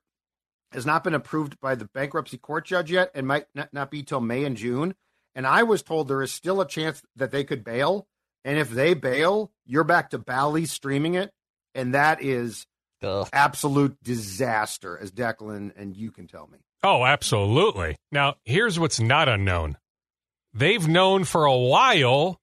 has 0.72 0.86
not 0.86 1.04
been 1.04 1.14
approved 1.14 1.60
by 1.60 1.74
the 1.74 1.84
bankruptcy 1.94 2.38
court 2.38 2.64
judge 2.64 2.90
yet 2.90 3.10
and 3.14 3.26
might 3.26 3.44
not, 3.54 3.72
not 3.72 3.90
be 3.90 4.02
till 4.02 4.20
may 4.20 4.44
and 4.44 4.56
june 4.56 4.94
and 5.34 5.46
i 5.46 5.62
was 5.62 5.82
told 5.82 6.08
there 6.08 6.22
is 6.22 6.32
still 6.32 6.60
a 6.60 6.66
chance 6.68 7.02
that 7.16 7.30
they 7.30 7.44
could 7.44 7.62
bail 7.64 8.06
and 8.44 8.58
if 8.58 8.70
they 8.70 8.94
bail 8.94 9.52
you're 9.66 9.84
back 9.84 10.10
to 10.10 10.18
bally 10.18 10.64
streaming 10.64 11.14
it 11.14 11.30
and 11.74 11.92
that 11.94 12.22
is 12.22 12.66
Ugh. 13.06 13.28
absolute 13.32 13.96
disaster 14.02 14.98
as 14.98 15.10
declan 15.12 15.72
and 15.76 15.96
you 15.96 16.10
can 16.10 16.26
tell 16.26 16.46
me 16.48 16.58
Oh, 16.82 17.04
absolutely. 17.04 17.96
Now, 18.12 18.34
here's 18.44 18.78
what's 18.78 19.00
not 19.00 19.28
unknown. 19.28 19.76
They've 20.54 20.86
known 20.86 21.24
for 21.24 21.44
a 21.44 21.56
while 21.56 22.38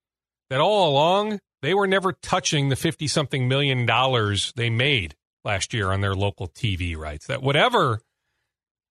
that 0.49 0.59
all 0.59 0.89
along 0.89 1.39
they 1.61 1.73
were 1.73 1.87
never 1.87 2.11
touching 2.11 2.67
the 2.67 2.75
50 2.75 3.07
something 3.07 3.47
million 3.47 3.85
dollars 3.85 4.51
they 4.55 4.69
made 4.69 5.15
last 5.45 5.73
year 5.73 5.91
on 5.91 6.01
their 6.01 6.13
local 6.13 6.49
TV 6.49 6.97
rights. 6.97 7.27
That 7.27 7.41
whatever 7.41 8.01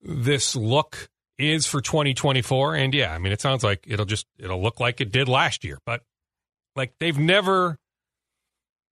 this 0.00 0.56
look 0.56 1.08
is 1.38 1.66
for 1.66 1.80
2024 1.80 2.74
and 2.76 2.94
yeah, 2.94 3.12
I 3.12 3.18
mean 3.18 3.32
it 3.32 3.40
sounds 3.40 3.62
like 3.62 3.84
it'll 3.86 4.06
just 4.06 4.26
it'll 4.38 4.62
look 4.62 4.80
like 4.80 5.00
it 5.00 5.12
did 5.12 5.28
last 5.28 5.64
year, 5.64 5.78
but 5.84 6.02
like 6.76 6.94
they've 6.98 7.18
never 7.18 7.78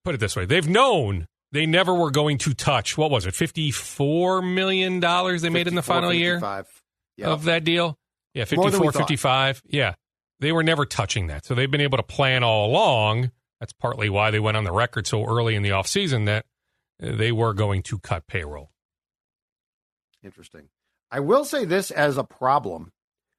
put 0.05 0.15
it 0.15 0.19
this 0.19 0.37
way. 0.37 0.45
They've 0.45 0.69
known 0.69 1.27
they 1.53 1.67
never 1.67 1.95
were 1.95 2.11
going 2.11 2.39
to 2.39 2.55
touch 2.55 2.97
what 2.97 3.11
was 3.11 3.27
it? 3.27 3.35
54 3.35 4.43
million 4.43 5.01
dollars 5.01 5.43
they 5.43 5.51
made 5.51 5.67
in 5.69 5.75
the 5.75 5.83
54, 5.83 5.95
final 5.95 6.13
year 6.15 6.35
55. 6.37 6.83
Yeah. 7.17 7.27
of 7.29 7.45
that 7.45 7.65
deal. 7.65 7.99
Yeah, 8.35 8.45
More 8.55 8.71
than 8.71 8.81
54, 8.81 8.93
thought. 8.93 8.99
55. 9.01 9.63
Yeah. 9.67 9.95
They 10.39 10.53
were 10.53 10.63
never 10.63 10.87
touching 10.87 11.27
that. 11.27 11.45
So 11.45 11.55
they've 11.55 11.71
been 11.71 11.81
able 11.81 11.99
to 11.99 12.03
plan 12.03 12.43
all 12.43 12.71
along. 12.71 13.31
That's 13.59 13.73
partly 13.75 14.09
why 14.09 14.31
they 14.31 14.41
went 14.41 14.57
on 14.57 14.65
the 14.65 14.73
record 14.73 15.07
so 15.07 15.25
early 15.25 15.55
in 15.55 15.63
the 15.63 15.71
offseason 15.71 16.27
that 16.27 16.47
uh, 17.03 17.15
they 17.17 17.33
were 17.33 17.53
going 17.53 17.83
to 17.85 17.99
cut 17.99 18.27
payroll. 18.27 18.71
Interesting. 20.23 20.69
I 21.11 21.21
will 21.21 21.45
say 21.45 21.65
this 21.65 21.91
as 21.91 22.17
a 22.17 22.25
problem 22.25 22.93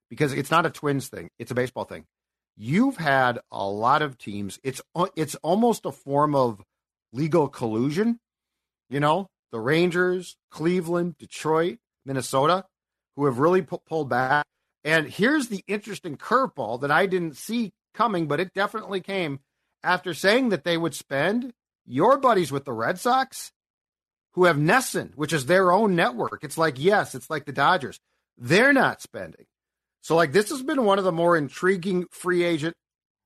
because 0.10 0.34
it's 0.34 0.52
not 0.52 0.65
a 0.65 0.69
Twins 0.69 1.08
thing; 1.08 1.30
it's 1.39 1.52
a 1.52 1.56
baseball 1.56 1.86
thing. 1.86 2.06
You've 2.58 2.97
had 2.97 3.39
a 3.52 3.65
lot 3.65 4.02
of 4.02 4.17
teams. 4.17 4.60
It's 4.63 4.82
it's 5.15 5.36
almost 5.36 5.86
a 5.86 5.91
form 5.91 6.36
of 6.36 6.62
legal 7.13 7.47
collusion. 7.47 8.19
You 8.89 9.00
know, 9.00 9.28
the 9.52 9.60
Rangers, 9.60 10.36
Cleveland, 10.50 11.17
Detroit, 11.17 11.78
Minnesota, 12.06 12.65
who 13.15 13.26
have 13.26 13.39
really 13.39 13.62
pu- 13.62 13.82
pulled 13.86 14.10
back. 14.10 14.45
And 14.84 15.08
here's 15.08 15.47
the 15.47 15.63
interesting 15.67 16.17
curveball 16.17 16.82
that 16.82 16.91
I 16.91 17.06
didn't 17.06 17.38
see 17.38 17.71
coming, 17.93 18.28
but 18.28 18.39
it 18.39 18.54
definitely 18.54 19.02
came 19.02 19.39
after 19.84 20.13
saying 20.13 20.50
that 20.50 20.63
they 20.63 20.78
would 20.78 20.95
spend 20.95 21.54
your 21.86 22.17
buddies 22.17 22.52
with 22.52 22.65
the 22.65 22.74
Red 22.74 23.00
Sox 23.00 23.52
who 24.34 24.45
have 24.45 24.58
NESN, 24.58 25.15
which 25.15 25.34
is 25.34 25.45
their 25.45 25.71
own 25.71 25.95
network. 25.95 26.43
It's 26.43 26.58
like, 26.58 26.76
yes, 26.78 27.15
it's 27.15 27.30
like 27.30 27.45
the 27.45 27.52
Dodgers. 27.52 28.00
They're 28.38 28.74
not 28.74 29.02
spending. 29.02 29.45
So, 30.02 30.15
like, 30.15 30.32
this 30.32 30.50
has 30.50 30.63
been 30.63 30.86
one 30.86 30.97
of 30.97 31.04
the 31.04 31.12
more 31.12 31.38
intriguing 31.38 32.06
free 32.12 32.43
agent 32.43 32.76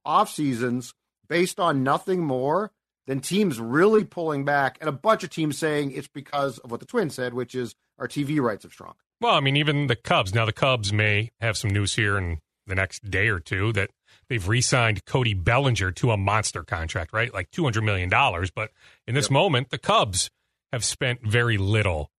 off 0.03 0.29
seasons 0.29 0.93
based 1.29 1.59
on 1.59 1.83
nothing 1.83 2.23
more 2.23 2.71
than 3.07 3.19
teams 3.19 3.59
really 3.59 4.03
pulling 4.03 4.45
back 4.45 4.77
and 4.79 4.89
a 4.89 4.93
bunch 4.93 5.23
of 5.23 5.29
teams 5.29 5.57
saying 5.57 5.91
it's 5.91 6.07
because 6.07 6.57
of 6.59 6.71
what 6.71 6.79
the 6.79 6.85
Twins 6.85 7.13
said, 7.15 7.33
which 7.33 7.55
is 7.55 7.75
our 7.99 8.07
TV 8.07 8.41
rights 8.41 8.63
have 8.63 8.73
shrunk. 8.73 8.97
Well, 9.21 9.35
I 9.35 9.39
mean, 9.39 9.55
even 9.55 9.87
the 9.87 9.95
Cubs. 9.95 10.33
Now, 10.33 10.45
the 10.45 10.53
Cubs 10.53 10.91
may 10.91 11.31
have 11.39 11.57
some 11.57 11.69
news 11.69 11.95
here 11.95 12.17
in 12.17 12.39
the 12.67 12.75
next 12.75 13.09
day 13.09 13.27
or 13.27 13.39
two 13.39 13.71
that 13.73 13.91
they've 14.27 14.47
re 14.47 14.61
signed 14.61 15.05
Cody 15.05 15.33
Bellinger 15.33 15.91
to 15.91 16.11
a 16.11 16.17
monster 16.17 16.63
contract, 16.63 17.13
right? 17.13 17.33
Like 17.33 17.51
$200 17.51 17.83
million. 17.83 18.09
But 18.53 18.71
in 19.07 19.15
this 19.15 19.29
moment, 19.29 19.69
the 19.69 19.77
Cubs 19.77 20.29
have 20.73 20.83
spent 20.83 21.21
very 21.25 21.57
little 21.57 22.09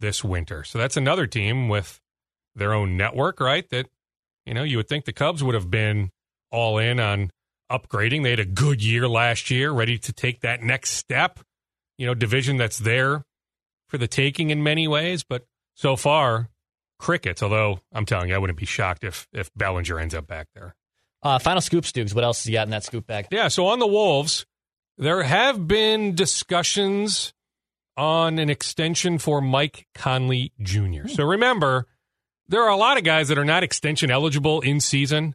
this 0.00 0.24
winter. 0.24 0.64
So 0.64 0.78
that's 0.78 0.96
another 0.96 1.26
team 1.26 1.68
with 1.68 2.00
their 2.54 2.72
own 2.72 2.96
network, 2.96 3.38
right? 3.38 3.68
That, 3.70 3.86
you 4.44 4.54
know, 4.54 4.64
you 4.64 4.78
would 4.78 4.88
think 4.88 5.04
the 5.04 5.12
Cubs 5.12 5.44
would 5.44 5.54
have 5.54 5.70
been 5.70 6.10
all 6.50 6.78
in 6.78 6.98
on 6.98 7.30
upgrading. 7.72 8.22
They 8.22 8.30
had 8.30 8.40
a 8.40 8.44
good 8.44 8.82
year 8.82 9.08
last 9.08 9.50
year, 9.50 9.70
ready 9.70 9.98
to 9.98 10.12
take 10.12 10.40
that 10.42 10.62
next 10.62 10.90
step. 10.90 11.40
You 11.98 12.06
know, 12.06 12.14
division 12.14 12.56
that's 12.56 12.78
there 12.78 13.24
for 13.88 13.98
the 13.98 14.08
taking 14.08 14.50
in 14.50 14.62
many 14.62 14.88
ways, 14.88 15.22
but 15.22 15.46
so 15.74 15.96
far, 15.96 16.48
crickets. 16.98 17.42
Although 17.42 17.80
I'm 17.92 18.06
telling 18.06 18.28
you, 18.28 18.34
I 18.34 18.38
wouldn't 18.38 18.58
be 18.58 18.66
shocked 18.66 19.04
if 19.04 19.28
if 19.32 19.50
Bellinger 19.54 19.98
ends 19.98 20.14
up 20.14 20.26
back 20.26 20.48
there. 20.54 20.74
Uh, 21.22 21.38
final 21.38 21.60
scoop, 21.60 21.84
Stoogs. 21.84 22.14
What 22.14 22.24
else 22.24 22.40
has 22.40 22.46
he 22.46 22.52
got 22.52 22.66
in 22.66 22.70
that 22.70 22.84
scoop 22.84 23.06
bag? 23.06 23.28
Yeah. 23.30 23.48
So 23.48 23.66
on 23.66 23.78
the 23.78 23.86
Wolves, 23.86 24.44
there 24.98 25.22
have 25.22 25.68
been 25.68 26.14
discussions 26.14 27.32
on 27.96 28.38
an 28.38 28.50
extension 28.50 29.18
for 29.18 29.40
Mike 29.40 29.86
Conley 29.94 30.52
Jr. 30.60 31.06
So 31.08 31.24
remember, 31.24 31.86
there 32.48 32.62
are 32.62 32.70
a 32.70 32.76
lot 32.76 32.98
of 32.98 33.04
guys 33.04 33.28
that 33.28 33.38
are 33.38 33.44
not 33.44 33.62
extension 33.62 34.10
eligible 34.10 34.60
in 34.60 34.80
season. 34.80 35.34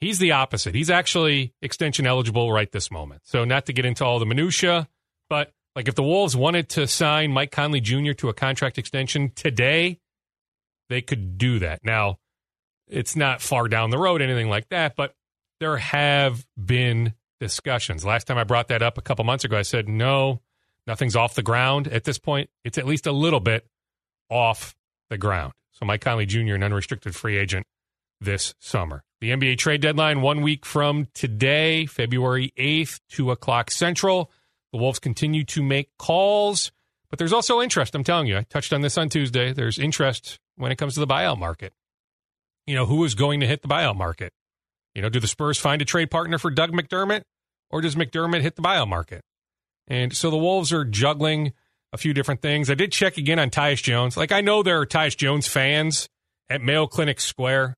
He's 0.00 0.18
the 0.18 0.32
opposite. 0.32 0.74
He's 0.74 0.90
actually 0.90 1.54
extension 1.62 2.06
eligible 2.06 2.52
right 2.52 2.70
this 2.70 2.90
moment. 2.90 3.22
So 3.24 3.44
not 3.44 3.66
to 3.66 3.72
get 3.72 3.84
into 3.84 4.04
all 4.04 4.18
the 4.18 4.26
minutia, 4.26 4.88
but 5.28 5.52
like 5.74 5.88
if 5.88 5.94
the 5.94 6.02
Wolves 6.02 6.36
wanted 6.36 6.68
to 6.70 6.86
sign 6.86 7.32
Mike 7.32 7.50
Conley 7.50 7.80
Jr. 7.80 8.12
to 8.12 8.28
a 8.28 8.34
contract 8.34 8.78
extension 8.78 9.30
today, 9.34 9.98
they 10.88 11.00
could 11.00 11.38
do 11.38 11.58
that. 11.60 11.80
Now, 11.82 12.18
it's 12.86 13.16
not 13.16 13.40
far 13.40 13.68
down 13.68 13.90
the 13.90 13.98
road, 13.98 14.22
anything 14.22 14.48
like 14.48 14.68
that, 14.68 14.96
but 14.96 15.14
there 15.60 15.78
have 15.78 16.46
been 16.62 17.14
discussions. 17.40 18.04
Last 18.04 18.26
time 18.26 18.38
I 18.38 18.44
brought 18.44 18.68
that 18.68 18.82
up 18.82 18.98
a 18.98 19.02
couple 19.02 19.24
months 19.24 19.44
ago, 19.44 19.56
I 19.56 19.62
said, 19.62 19.88
no, 19.88 20.40
nothing's 20.86 21.16
off 21.16 21.34
the 21.34 21.42
ground. 21.42 21.88
At 21.88 22.04
this 22.04 22.18
point, 22.18 22.50
it's 22.64 22.78
at 22.78 22.86
least 22.86 23.06
a 23.06 23.12
little 23.12 23.40
bit 23.40 23.66
off 24.30 24.76
the 25.10 25.18
ground. 25.18 25.52
So 25.72 25.84
Mike 25.84 26.00
Conley 26.02 26.26
Jr., 26.26 26.54
an 26.54 26.62
unrestricted 26.62 27.14
free 27.14 27.36
agent 27.36 27.66
this 28.20 28.54
summer. 28.60 29.02
The 29.26 29.32
NBA 29.32 29.58
trade 29.58 29.80
deadline 29.80 30.20
one 30.20 30.40
week 30.40 30.64
from 30.64 31.08
today, 31.12 31.86
February 31.86 32.52
8th, 32.56 33.00
2 33.08 33.32
o'clock 33.32 33.72
Central. 33.72 34.30
The 34.70 34.78
Wolves 34.78 35.00
continue 35.00 35.42
to 35.46 35.64
make 35.64 35.90
calls, 35.98 36.70
but 37.10 37.18
there's 37.18 37.32
also 37.32 37.60
interest. 37.60 37.96
I'm 37.96 38.04
telling 38.04 38.28
you, 38.28 38.36
I 38.36 38.42
touched 38.42 38.72
on 38.72 38.82
this 38.82 38.96
on 38.96 39.08
Tuesday. 39.08 39.52
There's 39.52 39.80
interest 39.80 40.38
when 40.54 40.70
it 40.70 40.76
comes 40.76 40.94
to 40.94 41.00
the 41.00 41.08
buyout 41.08 41.40
market. 41.40 41.72
You 42.68 42.76
know, 42.76 42.86
who 42.86 43.02
is 43.02 43.16
going 43.16 43.40
to 43.40 43.48
hit 43.48 43.62
the 43.62 43.68
buyout 43.68 43.96
market? 43.96 44.32
You 44.94 45.02
know, 45.02 45.08
do 45.08 45.18
the 45.18 45.26
Spurs 45.26 45.58
find 45.58 45.82
a 45.82 45.84
trade 45.84 46.08
partner 46.08 46.38
for 46.38 46.52
Doug 46.52 46.70
McDermott 46.70 47.22
or 47.68 47.80
does 47.80 47.96
McDermott 47.96 48.42
hit 48.42 48.54
the 48.54 48.62
buyout 48.62 48.86
market? 48.86 49.22
And 49.88 50.16
so 50.16 50.30
the 50.30 50.38
Wolves 50.38 50.72
are 50.72 50.84
juggling 50.84 51.52
a 51.92 51.98
few 51.98 52.14
different 52.14 52.42
things. 52.42 52.70
I 52.70 52.74
did 52.74 52.92
check 52.92 53.16
again 53.16 53.40
on 53.40 53.50
Tyus 53.50 53.82
Jones. 53.82 54.16
Like 54.16 54.30
I 54.30 54.40
know 54.40 54.62
there 54.62 54.80
are 54.80 54.86
Tyus 54.86 55.16
Jones 55.16 55.48
fans 55.48 56.08
at 56.48 56.62
Mayo 56.62 56.86
Clinic 56.86 57.18
Square. 57.18 57.74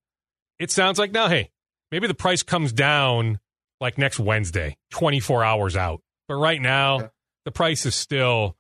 It 0.59 0.71
sounds 0.71 0.99
like 0.99 1.13
now, 1.13 1.29
hey, 1.29 1.51
maybe 1.91 2.07
the 2.07 2.15
price 2.15 2.43
comes 2.43 2.73
down 2.73 3.39
like 3.81 3.99
next 3.99 4.19
Wednesday, 4.19 4.77
24 4.91 5.45
hours 5.45 5.77
out. 5.77 6.03
But 6.27 6.35
right 6.35 6.61
now, 6.61 7.11
the 7.45 7.53
price 7.53 7.87
is 7.87 7.95
still 7.95 8.57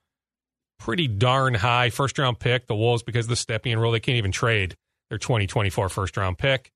pretty 0.78 1.08
darn 1.08 1.54
high. 1.54 1.90
First 1.90 2.18
round 2.18 2.38
pick, 2.38 2.66
the 2.66 2.76
Wolves, 2.76 3.02
because 3.02 3.26
of 3.26 3.30
the 3.30 3.34
Stepien 3.34 3.78
rule, 3.78 3.92
they 3.92 4.00
can't 4.00 4.16
even 4.16 4.32
trade 4.32 4.76
their 5.10 5.18
2024 5.18 5.88
first 5.88 6.16
round 6.16 6.38
pick. 6.38 6.72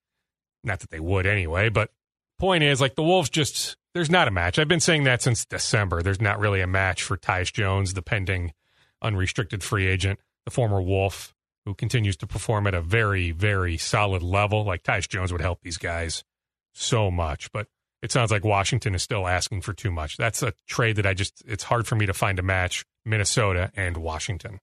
Not 0.65 0.81
that 0.81 0.91
they 0.91 1.01
would 1.01 1.27
anyway, 1.27 1.69
but 1.69 1.91
point 2.39 2.65
is, 2.65 2.81
like 2.81 2.95
the 2.95 3.03
Wolves 3.03 3.31
just, 3.31 3.77
there's 3.95 4.11
not 4.11 4.29
a 4.29 4.33
match. 4.33 4.59
I've 4.59 4.69
been 4.69 4.81
saying 4.81 5.05
that 5.05 5.23
since 5.23 5.45
December. 5.45 6.03
There's 6.03 6.21
not 6.21 6.39
really 6.39 6.61
a 6.61 6.67
match 6.67 7.03
for 7.03 7.17
Tyus 7.17 7.53
Jones, 7.53 7.95
the 7.95 8.03
pending 8.03 8.53
unrestricted 9.01 9.63
free 9.63 9.87
agent, 9.87 10.21
the 10.45 10.51
former 10.51 10.81
Wolf, 10.81 11.35
who 11.65 11.75
continues 11.75 12.17
to 12.19 12.27
perform 12.27 12.67
at 12.67 12.75
a 12.75 12.81
very, 12.81 13.31
very 13.31 13.77
solid 13.77 14.23
level. 14.23 14.65
Like 14.65 14.83
Tyus 14.83 15.09
Jones 15.09 15.33
would 15.33 15.41
help 15.41 15.61
these 15.63 15.79
guys 15.79 16.25
so 16.73 17.11
much, 17.11 17.53
but 17.53 17.69
it 18.03 18.11
sounds 18.11 18.31
like 18.31 18.45
Washington 18.45 18.95
is 18.95 19.03
still 19.03 19.29
asking 19.29 19.63
for 19.63 19.73
too 19.73 19.91
much. 19.91 20.17
That's 20.17 20.43
a 20.43 20.55
trade 20.67 20.97
that 20.97 21.07
I 21.07 21.15
just, 21.15 21.43
it's 21.47 21.65
hard 21.65 21.87
for 21.87 21.95
me 21.95 22.07
to 22.07 22.15
find 22.15 22.39
a 22.39 22.43
match 22.43 22.85
Minnesota 23.05 23.71
and 23.77 23.97
Washington. 23.97 24.59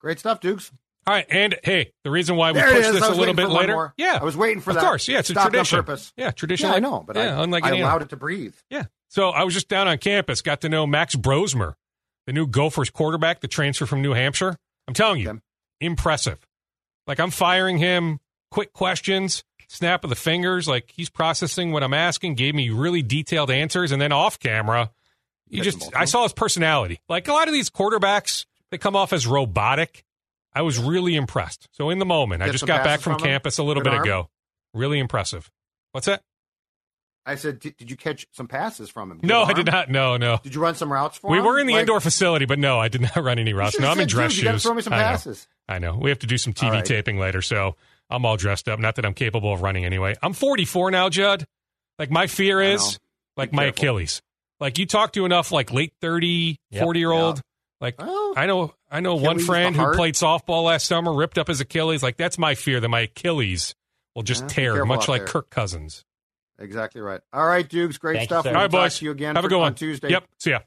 Great 0.00 0.18
stuff, 0.18 0.40
Dukes. 0.40 0.72
All 1.06 1.14
right, 1.14 1.26
and 1.30 1.56
hey, 1.64 1.92
the 2.04 2.10
reason 2.10 2.36
why 2.36 2.52
we 2.52 2.58
There 2.58 2.70
pushed 2.70 2.92
this 2.92 3.08
a 3.08 3.14
little 3.14 3.32
bit 3.32 3.48
later, 3.48 3.94
yeah, 3.96 4.18
I 4.20 4.24
was 4.24 4.36
waiting 4.36 4.60
for 4.60 4.70
of 4.70 4.76
that. 4.76 4.82
Of 4.82 4.88
course, 4.88 5.08
yeah, 5.08 5.20
it's 5.20 5.30
a 5.30 5.32
Stopped 5.32 5.52
tradition. 5.52 5.78
purpose. 5.78 6.12
Yeah, 6.18 6.32
tradition. 6.32 6.68
Yeah, 6.68 6.74
I 6.74 6.78
know, 6.80 7.02
but 7.06 7.16
yeah, 7.16 7.38
I, 7.38 7.44
unlike 7.44 7.64
I 7.64 7.76
allowed 7.78 8.02
it 8.02 8.10
to 8.10 8.16
breathe. 8.16 8.54
Yeah. 8.68 8.84
So 9.08 9.30
I 9.30 9.44
was 9.44 9.54
just 9.54 9.68
down 9.68 9.88
on 9.88 9.96
campus, 9.96 10.42
got 10.42 10.60
to 10.60 10.68
know 10.68 10.86
Max 10.86 11.16
Brosmer, 11.16 11.74
the 12.26 12.34
new 12.34 12.46
Gophers 12.46 12.90
quarterback, 12.90 13.40
the 13.40 13.48
transfer 13.48 13.86
from 13.86 14.02
New 14.02 14.12
Hampshire. 14.12 14.56
I'm 14.86 14.92
telling 14.92 15.20
you. 15.20 15.40
Impressive. 15.80 16.38
Like 17.06 17.20
I'm 17.20 17.30
firing 17.30 17.78
him 17.78 18.20
quick 18.50 18.72
questions, 18.72 19.44
snap 19.68 20.04
of 20.04 20.10
the 20.10 20.16
fingers, 20.16 20.68
like 20.68 20.92
he's 20.94 21.10
processing 21.10 21.72
what 21.72 21.82
I'm 21.82 21.94
asking, 21.94 22.34
gave 22.34 22.54
me 22.54 22.70
really 22.70 23.02
detailed 23.02 23.50
answers, 23.50 23.92
and 23.92 24.00
then 24.00 24.12
off 24.12 24.38
camera, 24.38 24.90
you 25.48 25.62
just 25.62 25.94
I 25.94 26.04
saw 26.04 26.24
his 26.24 26.32
personality. 26.32 27.00
Like 27.08 27.28
a 27.28 27.32
lot 27.32 27.48
of 27.48 27.54
these 27.54 27.70
quarterbacks, 27.70 28.46
they 28.70 28.78
come 28.78 28.96
off 28.96 29.12
as 29.12 29.26
robotic. 29.26 30.04
I 30.52 30.62
was 30.62 30.78
really 30.78 31.14
impressed. 31.14 31.68
So 31.72 31.90
in 31.90 31.98
the 31.98 32.06
moment, 32.06 32.42
I 32.42 32.50
just 32.50 32.66
got 32.66 32.84
back 32.84 33.00
from 33.00 33.18
from 33.18 33.26
campus 33.26 33.58
a 33.58 33.62
little 33.62 33.82
bit 33.82 33.92
arm? 33.92 34.02
ago. 34.02 34.28
Really 34.74 34.98
impressive. 34.98 35.50
What's 35.92 36.06
that? 36.06 36.22
I 37.28 37.34
said, 37.36 37.60
did, 37.60 37.76
did 37.76 37.90
you 37.90 37.96
catch 37.96 38.26
some 38.32 38.48
passes 38.48 38.88
from 38.90 39.10
him? 39.10 39.20
No, 39.22 39.42
I 39.42 39.52
did 39.52 39.66
not. 39.66 39.90
No, 39.90 40.16
no. 40.16 40.38
Did 40.42 40.54
you 40.54 40.60
run 40.60 40.74
some 40.74 40.92
routes 40.92 41.18
for 41.18 41.30
We 41.30 41.38
him? 41.38 41.44
We 41.44 41.50
were 41.50 41.58
in 41.60 41.66
the 41.66 41.74
Like- 41.74 41.80
indoor 41.80 42.00
facility, 42.00 42.46
but 42.46 42.58
no, 42.58 42.78
I 42.80 42.88
did 42.88 43.02
not 43.02 43.16
run 43.22 43.38
any 43.38 43.52
routes. 43.52 43.78
No, 43.78 43.88
I'm 43.88 44.00
in 44.00 44.08
dress 44.08 44.32
"Dude, 44.32 44.38
you 44.38 44.44
gotta 44.44 44.56
shoes. 44.58 44.62
throw 44.64 44.74
me 44.74 44.82
some 44.82 44.92
I 44.94 44.98
know. 44.98 45.02
passes. 45.04 45.46
I 45.68 45.78
know. 45.78 45.96
We 46.00 46.10
have 46.10 46.18
to 46.20 46.26
do 46.26 46.38
some 46.38 46.54
TV 46.54 46.70
right. 46.70 46.84
taping 46.84 47.18
later, 47.18 47.42
so 47.42 47.76
I'm 48.10 48.24
all 48.24 48.36
dressed 48.36 48.68
up. 48.68 48.78
Not 48.80 48.96
that 48.96 49.04
I'm 49.04 49.14
capable 49.14 49.52
of 49.52 49.60
running 49.62 49.84
anyway. 49.84 50.14
I'm 50.22 50.32
44 50.32 50.90
now, 50.90 51.08
Judd. 51.10 51.44
Like 51.98 52.10
my 52.10 52.26
fear 52.26 52.60
is 52.62 52.98
like 53.36 53.50
Be 53.50 53.56
my 53.56 53.62
careful. 53.64 53.78
Achilles. 53.84 54.22
Like 54.60 54.78
you 54.78 54.86
talk 54.86 55.12
to 55.12 55.24
enough 55.24 55.52
like 55.52 55.72
late 55.72 55.92
30, 56.00 56.56
Yep. 56.70 56.82
40 56.82 56.98
year 57.00 57.12
old. 57.12 57.40
Like 57.80 57.98
Well, 58.00 58.34
I 58.36 58.46
know 58.46 58.74
I 58.90 59.00
know 59.00 59.16
one 59.16 59.38
friend 59.38 59.76
who 59.76 59.92
played 59.94 60.14
softball 60.14 60.64
last 60.64 60.86
summer, 60.86 61.12
ripped 61.14 61.38
up 61.38 61.48
his 61.48 61.60
Achilles. 61.60 62.02
Like 62.02 62.16
that's 62.16 62.38
my 62.38 62.54
fear 62.54 62.80
that 62.80 62.88
my 62.88 63.00
Achilles 63.02 63.74
will 64.16 64.22
just 64.22 64.42
Yeah, 64.44 64.48
tear, 64.48 64.84
much 64.86 65.06
like 65.08 65.20
there. 65.22 65.28
Kirk 65.28 65.50
Cousins. 65.50 66.04
Exactly 66.58 67.00
right. 67.00 67.20
All 67.32 67.46
right, 67.46 67.68
Dukes. 67.68 67.98
Great 67.98 68.16
Thank 68.16 68.30
you, 68.30 68.34
stuff. 68.36 68.44
sir. 68.44 68.50
We'll 68.50 68.56
All 68.56 68.62
right, 68.64 68.70
talk 68.70 68.80
boys. 68.84 68.98
to 68.98 69.04
you 69.04 69.10
again 69.12 69.36
Have 69.36 69.44
a 69.44 69.46
for- 69.46 69.50
good 69.50 69.56
on 69.56 69.60
one. 69.62 69.74
Tuesday. 69.74 70.10
Yep. 70.10 70.24
See 70.38 70.50
ya. 70.50 70.58